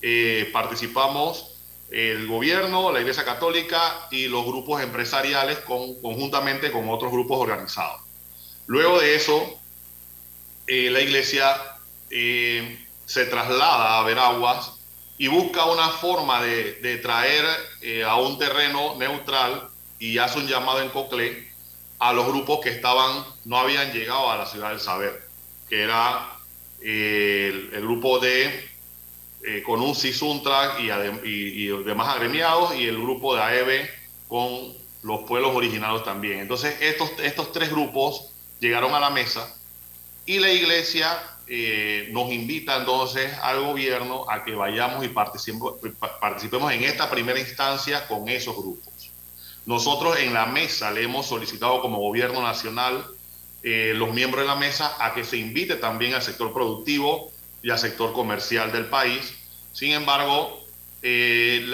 [0.03, 1.58] eh, participamos
[1.91, 8.03] el gobierno, la Iglesia Católica y los grupos empresariales con, conjuntamente con otros grupos organizados.
[8.67, 9.59] Luego de eso,
[10.67, 11.57] eh, la Iglesia
[12.11, 14.73] eh, se traslada a Veraguas
[15.17, 17.45] y busca una forma de, traer
[18.07, 19.69] a un terreno neutral
[19.99, 21.49] y hace un llamado en Coclé
[21.99, 25.29] a los grupos que estaban, no habían llegado a la Ciudad del Saber
[25.69, 26.33] que era
[26.83, 28.68] eh, el, grupo de
[29.45, 30.91] eh, con un Suntrack y,
[31.25, 33.89] y, demás agremiados y el grupo de AEB
[34.27, 36.41] con los pueblos originarios también.
[36.41, 38.31] Entonces estos, estos tres grupos
[38.61, 39.55] llegaron a la mesa
[40.27, 46.83] y la iglesia eh, nos invita entonces al gobierno a que vayamos y participemos en
[46.83, 49.11] esta primera instancia con esos grupos.
[49.65, 53.07] Nosotros en la mesa le hemos solicitado como gobierno nacional
[53.63, 57.33] eh, los miembros de la mesa a que se invite también al sector productivo
[57.63, 59.35] y al sector comercial del país.
[59.73, 60.65] Sin embargo,
[61.03, 61.65] eh,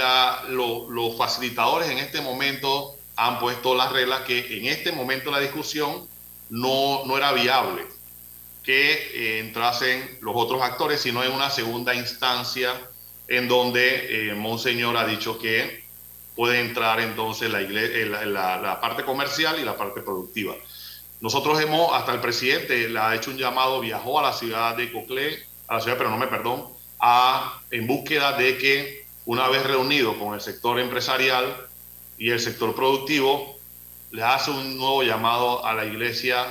[0.49, 6.07] los facilitadores en este momento han puesto las reglas que en este momento la discusión
[6.51, 7.85] no, no era viable
[8.62, 12.72] que eh, entrasen los otros actores, sino en una segunda instancia
[13.28, 15.85] en donde Monseñor ha dicho que
[16.35, 20.55] puede entrar entonces la, la, la parte comercial y la parte productiva.
[21.20, 24.93] Nosotros hemos, hasta el presidente le ha hecho un llamado, viajó a la ciudad de
[24.93, 26.66] Coclé, a la ciudad, pero no me perdón,
[27.00, 31.56] a, en búsqueda de que una vez reunido con el sector empresarial
[32.18, 33.56] y el sector productivo,
[34.10, 36.46] le hace un nuevo llamado a la iglesia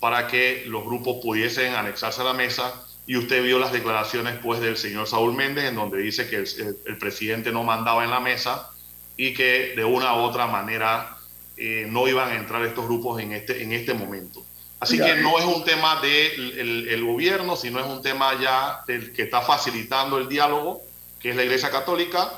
[0.00, 2.74] para que los grupos pudiesen anexarse a la mesa.
[3.06, 6.98] Y usted vio las declaraciones pues del señor Saúl Méndez, en donde dice que el,
[6.98, 8.70] presidente no mandaba en la mesa
[9.16, 11.16] y que de una u otra manera
[11.56, 14.44] eh, no iban a entrar estos grupos en este, en este momento.
[14.78, 19.12] Así que no es un tema del el gobierno, sino es un tema ya del
[19.12, 20.82] que está facilitando el diálogo,
[21.18, 22.30] que es la Iglesia Católica,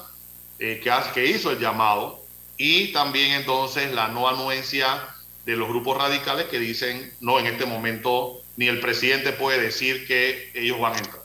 [0.61, 2.21] eh, que, que hizo el llamado,
[2.57, 5.05] y también entonces la no anuencia
[5.47, 10.07] de los grupos radicales que dicen, no, en este momento ni el presidente puede decir
[10.07, 11.23] que ellos van a entrar.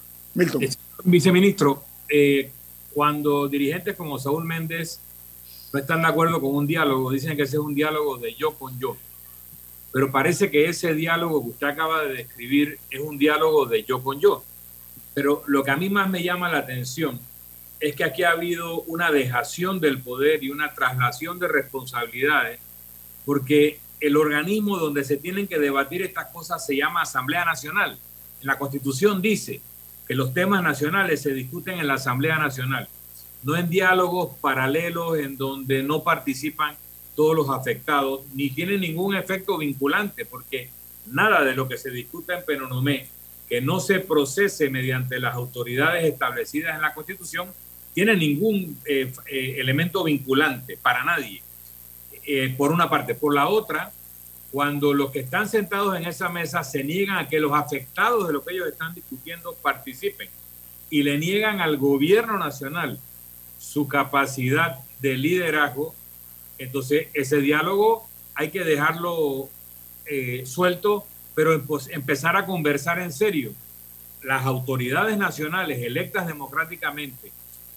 [1.04, 2.52] Viceministro, eh,
[2.94, 5.00] cuando dirigentes como Saúl Méndez
[5.74, 8.54] no están de acuerdo con un diálogo, dicen que ese es un diálogo de yo
[8.54, 8.96] con yo.
[9.94, 14.02] Pero parece que ese diálogo que usted acaba de describir es un diálogo de yo
[14.02, 14.44] con yo.
[15.14, 17.20] Pero lo que a mí más me llama la atención
[17.80, 22.60] es que aquí ha habido una dejación del poder y una traslación de responsabilidades,
[23.24, 28.00] porque el organismo donde se tienen que debatir estas cosas se llama Asamblea Nacional.
[28.42, 29.62] En la Constitución dice
[30.08, 32.90] que los temas nacionales se discuten en la Asamblea Nacional,
[33.44, 36.76] no en diálogos paralelos en donde no participan
[37.16, 40.70] todos los afectados, ni tienen ningún efecto vinculante, porque
[41.08, 43.08] nada de lo que se discuta en Penonomé
[43.48, 47.50] que no se procese mediante las autoridades establecidas en la Constitución
[47.94, 51.44] tiene ningún eh, eh, elemento vinculante para nadie.
[52.26, 53.16] Eh, por una parte.
[53.16, 53.92] Por la otra,
[54.52, 58.34] cuando los que están sentados en esa mesa se niegan a que los afectados de
[58.34, 60.30] lo que ellos están discutiendo participen
[60.90, 63.00] y le niegan al gobierno nacional
[63.60, 65.94] su capacidad de liderazgo,
[66.64, 69.50] entonces ese diálogo hay que dejarlo
[70.46, 71.06] suelto,
[71.36, 71.54] pero
[71.90, 73.54] empezar a conversar en serio.
[74.24, 77.32] Las autoridades nacionales electas democráticamente,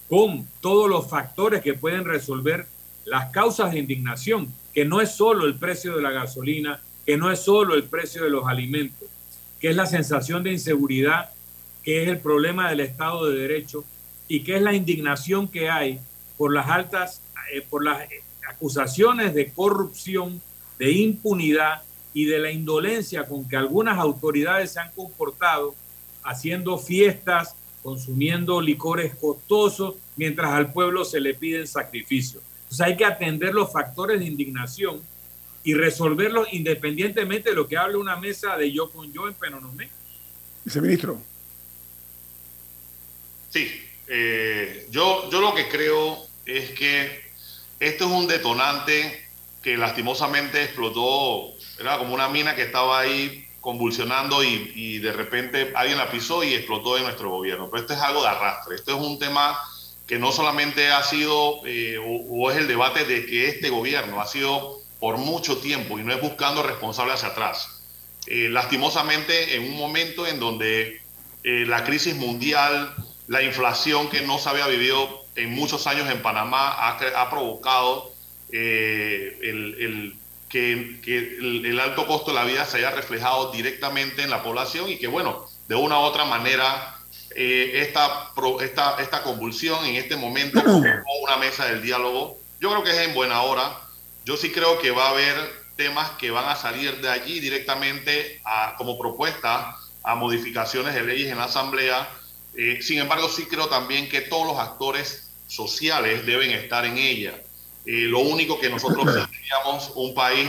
[0.08, 2.66] con todos los factores que pueden resolver
[3.04, 7.30] las causas de indignación, que no es solo el precio de la gasolina, que no
[7.30, 9.08] es solo el precio de los alimentos,
[9.60, 11.30] que es la sensación de inseguridad,
[11.82, 13.84] que es el problema del Estado de Derecho
[14.28, 16.00] y que es la indignación que hay
[16.36, 17.22] por las altas,
[17.54, 18.02] eh, por las
[18.48, 20.40] acusaciones de corrupción,
[20.78, 21.82] de impunidad
[22.14, 25.74] y de la indolencia con que algunas autoridades se han comportado
[26.22, 32.42] haciendo fiestas, consumiendo licores costosos, mientras al pueblo se le piden sacrificios.
[32.62, 35.00] Entonces hay que atender los factores de indignación
[35.62, 39.90] y resolverlos independientemente de lo que hable una mesa de yo con yo en Penonomé.
[40.64, 41.20] Viceministro.
[43.50, 43.68] Sí,
[44.08, 47.25] eh, yo, yo lo que creo es que
[47.80, 49.26] esto es un detonante
[49.62, 55.98] que lastimosamente explotó, era como una mina que estaba ahí convulsionando y, de repente alguien
[55.98, 57.68] la pisó y explotó en nuestro gobierno.
[57.68, 59.58] Pero esto es algo de arrastre, esto es un tema
[60.06, 64.26] que no solamente ha sido eh, o, es el debate de que este gobierno ha
[64.28, 67.82] sido por mucho tiempo y no es buscando responsables hacia atrás.
[68.28, 71.02] Eh, lastimosamente, en un momento en donde
[71.42, 72.94] eh, la crisis mundial,
[73.26, 78.10] la inflación que no se había vivido en muchos años en Panamá ha, provocado
[78.50, 80.16] el,
[80.48, 84.98] que, el, alto costo de la vida se haya reflejado directamente en la población y
[84.98, 86.98] que, bueno, de una u otra manera
[87.34, 88.32] eh, esta,
[88.62, 90.60] esta, esta convulsión en este momento
[91.22, 92.38] una mesa del diálogo.
[92.60, 93.78] Yo creo que es en buena hora.
[94.24, 95.36] Yo sí creo que va a haber
[95.76, 101.30] temas que van a salir de allí directamente a, como propuesta a modificaciones de leyes
[101.30, 102.08] en la Asamblea.
[102.56, 107.34] Eh, sin embargo, sí creo también que todos los actores sociales deben estar en ella.
[107.84, 110.48] Eh, lo único que nosotros teníamos un país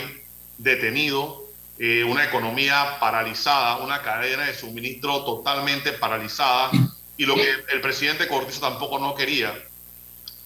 [0.58, 1.46] detenido,
[1.78, 6.72] eh, una economía paralizada, una cadena de suministro totalmente paralizada.
[7.18, 9.54] Y lo que el presidente Cortizo tampoco no quería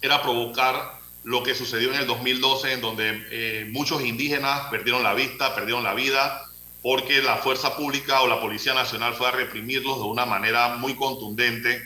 [0.00, 5.14] era provocar lo que sucedió en el 2012, en donde eh, muchos indígenas perdieron la
[5.14, 6.44] vista, perdieron la vida,
[6.82, 10.96] porque la fuerza pública o la Policía Nacional fue a reprimirlos de una manera muy
[10.96, 11.80] contundente.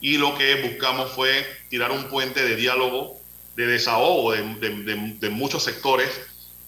[0.00, 3.18] Y lo que buscamos fue tirar un puente de diálogo,
[3.56, 6.10] de desahogo de, de muchos sectores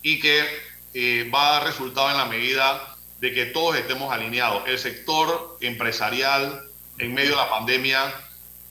[0.03, 0.45] y que
[0.95, 4.63] eh, va a dar resultado en la medida de que todos estemos alineados.
[4.67, 6.69] El sector empresarial,
[6.99, 8.13] en medio de la pandemia,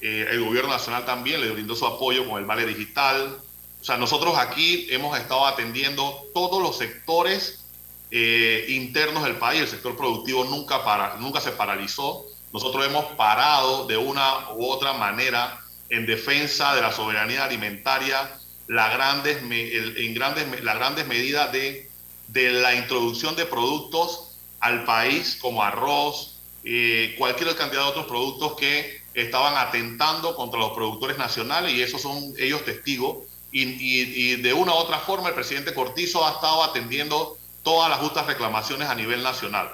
[0.02, 3.38] eh, el gobierno nacional también le brindó su apoyo con el Vale Digital.
[3.82, 7.64] O sea, nosotros aquí hemos estado atendiendo todos los sectores
[8.12, 9.62] eh, internos del país.
[9.62, 12.26] El sector productivo nunca, para, nunca se paralizó.
[12.54, 18.32] Nosotros hemos parado de una u otra manera en defensa de la soberanía alimentaria,
[18.68, 21.90] la grandes, en grandes, las grandes medidas de
[22.32, 28.56] de la introducción de productos al país como arroz, eh, cualquier cantidad de otros productos
[28.56, 33.18] que estaban atentando contra los productores nacionales y esos son ellos testigos.
[33.52, 38.28] Y, de una u otra forma el presidente Cortizo ha estado atendiendo todas las justas
[38.28, 39.72] reclamaciones a nivel nacional.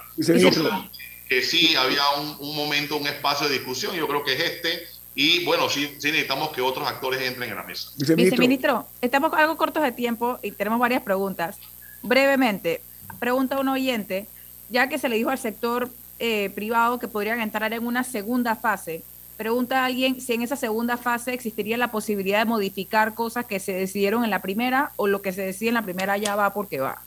[1.28, 2.04] Que sí había
[2.40, 6.08] un, momento, un espacio de discusión, yo creo que es este, y bueno, sí, sí,
[6.08, 7.90] necesitamos que otros actores entren en la mesa.
[7.98, 11.58] Viceministro, estamos algo cortos de tiempo y tenemos varias preguntas.
[12.04, 12.82] Brevemente,
[13.20, 14.28] pregunta un oyente,
[14.70, 18.56] ya que se le dijo al sector eh, privado que podrían entrar en una segunda
[18.56, 19.04] fase,
[19.38, 23.60] pregunta a alguien si en esa segunda fase existiría la posibilidad de modificar cosas que
[23.60, 26.54] se decidieron en la primera o lo que se decide en la primera ya va
[26.54, 27.02] porque va.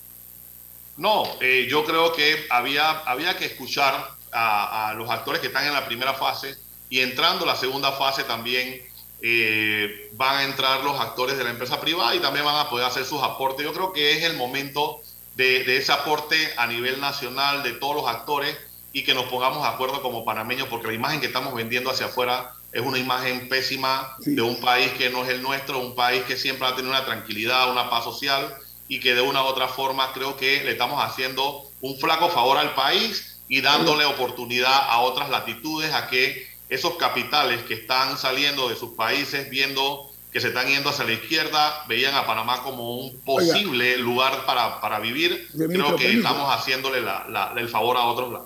[0.99, 5.73] No, eh, yo creo que había, había que escuchar a, los actores que están en
[5.73, 6.57] la primera fase
[6.91, 8.83] y entrando la segunda fase también
[9.23, 12.85] eh, van a entrar los actores de la empresa privada y también van a poder
[12.85, 13.65] hacer sus aportes.
[13.65, 15.01] Yo creo que es el momento
[15.37, 18.57] de, ese aporte a nivel nacional de todos los actores
[18.93, 22.07] y que nos pongamos de acuerdo como panameños, porque la imagen que estamos vendiendo hacia
[22.07, 26.25] afuera es una imagen pésima de un país que no es el nuestro, un país
[26.25, 28.57] que siempre ha tenido una tranquilidad, una paz social
[28.89, 32.57] y que de una u otra forma creo que le estamos haciendo un flaco favor
[32.57, 38.69] al país y dándole oportunidad a otras latitudes a que esos capitales que están saliendo
[38.69, 42.99] de sus países viendo que se están yendo hacia la izquierda, veían a Panamá como
[42.99, 45.49] un posible lugar para, para vivir.
[45.57, 48.39] Creo que estamos haciéndole la, el favor a otros.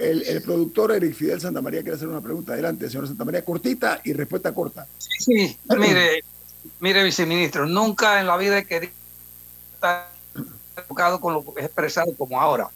[0.00, 2.54] el, el, productor Eric Fidel Santa María quiere hacer una pregunta.
[2.54, 4.88] Adelante, señor Santa María, cortita y respuesta corta.
[4.98, 6.24] Sí, mire,
[6.80, 8.97] mire, viceministro, nunca en la vida he querido
[9.78, 10.10] estar
[10.76, 12.68] enfocado con lo expresado como ahora.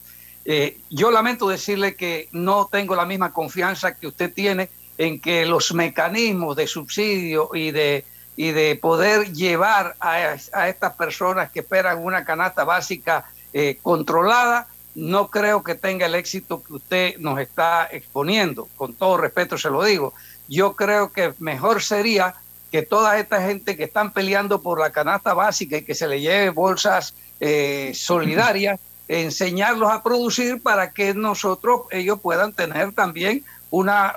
[0.44, 5.46] Eh, yo lamento decirle que no tengo la misma confianza que usted tiene en que
[5.46, 8.04] los mecanismos de subsidio y de
[8.36, 15.28] y de poder llevar a, estas personas que esperan una canasta básica eh, controlada, no
[15.28, 18.68] creo que tenga el éxito que usted nos está exponiendo.
[18.76, 20.14] Con todo respeto se lo digo.
[20.48, 22.34] Yo creo que mejor sería
[22.72, 26.20] que toda esta gente que están peleando por la canasta básica y que se le
[26.20, 34.14] lleve bolsas eh, solidarias, enseñarlos a producir para que nosotros, ellos puedan tener también una,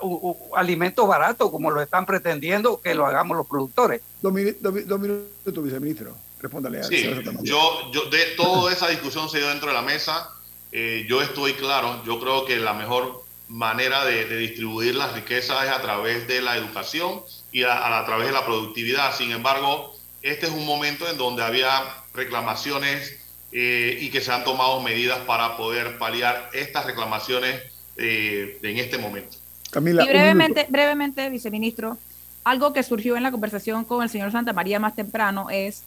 [0.55, 4.01] alimento barato como lo están pretendiendo que lo hagamos los productores.
[4.21, 6.15] Dos, minutos, viceministro.
[6.39, 7.09] Respóndale a sí,
[7.41, 10.29] yo, yo, de toda esa discusión se dio dentro de la mesa.
[10.71, 15.71] Eh, yo estoy claro, yo creo que la mejor manera de, distribuir las riquezas es
[15.71, 17.21] a través de la educación
[17.55, 19.15] y a, a, través de la productividad.
[19.15, 21.83] Sin embargo, este es un momento en donde había
[22.13, 23.17] reclamaciones
[23.53, 27.61] eh, y que se han tomado medidas para poder paliar estas reclamaciones
[27.95, 29.37] eh, en este momento
[29.79, 31.97] y brevemente, brevemente, viceministro,
[32.43, 35.83] algo que surgió en la conversación con el señor Santa María más temprano es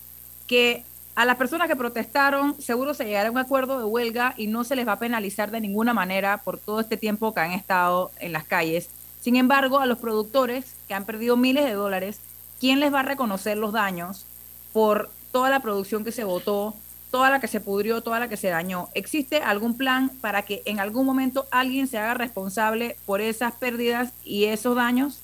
[0.46, 4.46] que a las personas que protestaron seguro se llegará a un acuerdo de huelga y
[4.46, 7.52] no se les va a penalizar de ninguna manera por todo este tiempo que han
[7.52, 8.88] estado en las calles.
[9.20, 12.20] Sin embargo, a los productores que han perdido miles de dólares,
[12.60, 14.24] ¿quién les va a reconocer los daños
[14.72, 16.74] por toda la producción que se votó,
[17.10, 18.88] toda la que se pudrió, toda la que se dañó.
[18.94, 24.12] ¿Existe algún plan para que en algún momento alguien se haga responsable por esas pérdidas
[24.24, 25.20] y esos daños?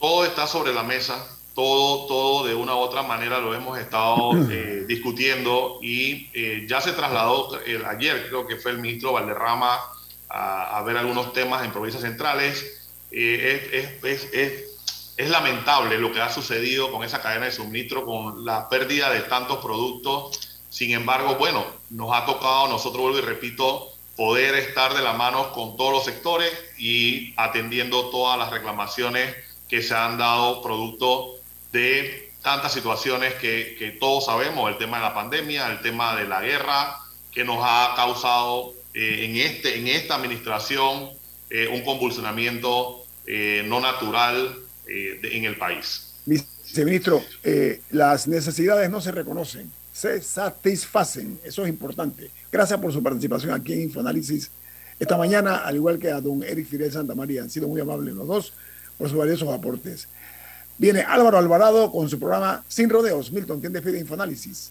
[0.00, 4.32] Todo está sobre la mesa, todo, todo de una u otra manera lo hemos estado
[4.50, 9.78] eh, discutiendo y eh, ya se trasladó el, ayer, creo que fue el ministro Valderrama
[10.28, 12.75] a, ver algunos temas en provincias centrales.
[13.10, 14.64] Eh, es, es, es,
[15.16, 19.20] es lamentable lo que ha sucedido con esa cadena de suministro, con la pérdida de
[19.22, 20.58] tantos productos.
[20.68, 25.52] Sin embargo, bueno, nos ha tocado, nosotros vuelvo y repito, poder estar de la mano
[25.52, 29.34] con todos los sectores y atendiendo todas las reclamaciones
[29.68, 31.34] que se han dado producto
[31.72, 36.40] de tantas situaciones que, todos sabemos, el tema de la pandemia, el tema de la
[36.40, 36.98] guerra,
[37.32, 41.10] que nos ha causado eh, en, este, en esta administración
[41.50, 44.56] eh, un convulsionamiento eh, no natural
[44.88, 46.14] en el país.
[46.24, 47.20] Viceministro,
[47.90, 51.40] las necesidades no se reconocen se satisfacen.
[51.42, 52.30] Eso es importante.
[52.52, 54.50] Gracias por su participación aquí en Infoanálisis
[54.98, 57.42] esta mañana, al igual que a don Eric Fidel Santa María.
[57.42, 58.52] Han sido muy amables los dos
[58.98, 60.06] por sus valiosos aportes.
[60.76, 63.32] Viene Álvaro Alvarado con su programa Sin Rodeos.
[63.32, 64.70] Milton, ¿quién despide Infoanálisis?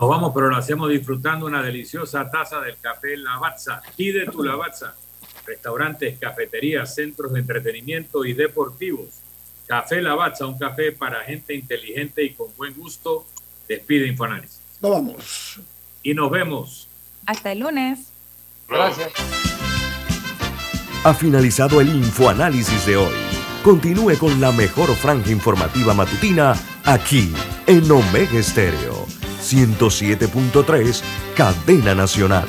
[0.00, 3.82] Nos vamos, pero lo hacemos disfrutando una deliciosa taza del café Lavazza.
[3.94, 4.94] Pide tu Lavazza.
[5.46, 9.08] Restaurantes, cafeterías, centros de entretenimiento y deportivos.
[9.66, 13.26] Café Lavazza, un café para gente inteligente y con buen gusto
[13.68, 14.60] Despide Infoanálisis.
[14.80, 15.60] Nos vamos.
[16.02, 16.88] Y nos vemos.
[17.26, 18.12] Hasta el lunes.
[18.68, 19.12] Gracias.
[21.04, 23.14] Ha finalizado el Infoanálisis de hoy.
[23.64, 27.32] Continúe con la mejor franja informativa matutina aquí
[27.66, 29.06] en Omega Estéreo
[29.46, 31.02] 107.3,
[31.36, 32.48] Cadena Nacional.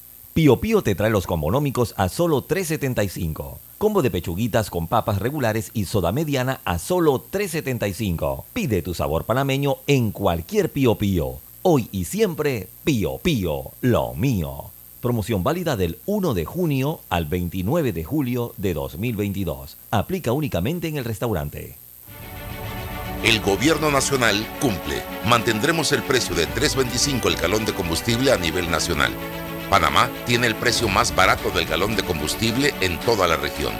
[0.33, 3.57] Pío Pío te trae los combonómicos a solo 3.75.
[3.77, 8.45] Combo de pechuguitas con papas regulares y soda mediana a solo 3.75.
[8.53, 11.39] Pide tu sabor panameño en cualquier Pío Pío.
[11.63, 14.71] Hoy y siempre, Pío Pío, lo mío.
[15.01, 19.75] Promoción válida del 1 de junio al 29 de julio de 2022.
[19.91, 21.75] Aplica únicamente en el restaurante.
[23.25, 25.03] El gobierno nacional cumple.
[25.27, 29.11] Mantendremos el precio de 3.25 el galón de combustible a nivel nacional.
[29.71, 33.73] Panamá tiene el precio más barato del galón de combustible en toda la región.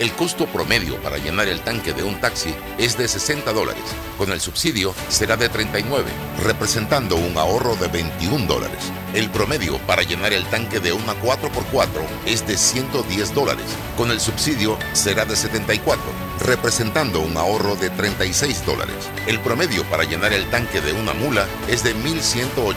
[0.00, 3.84] El costo promedio para llenar el tanque de un taxi es de 60 dólares.
[4.18, 6.10] Con el subsidio será de 39,
[6.42, 8.90] representando un ahorro de 21 dólares.
[9.14, 11.86] El promedio para llenar el tanque de una 4x4
[12.26, 13.66] es de 110 dólares.
[13.96, 16.02] Con el subsidio será de 74,
[16.40, 18.96] representando un ahorro de 36 dólares.
[19.28, 22.74] El promedio para llenar el tanque de una mula es de 1.180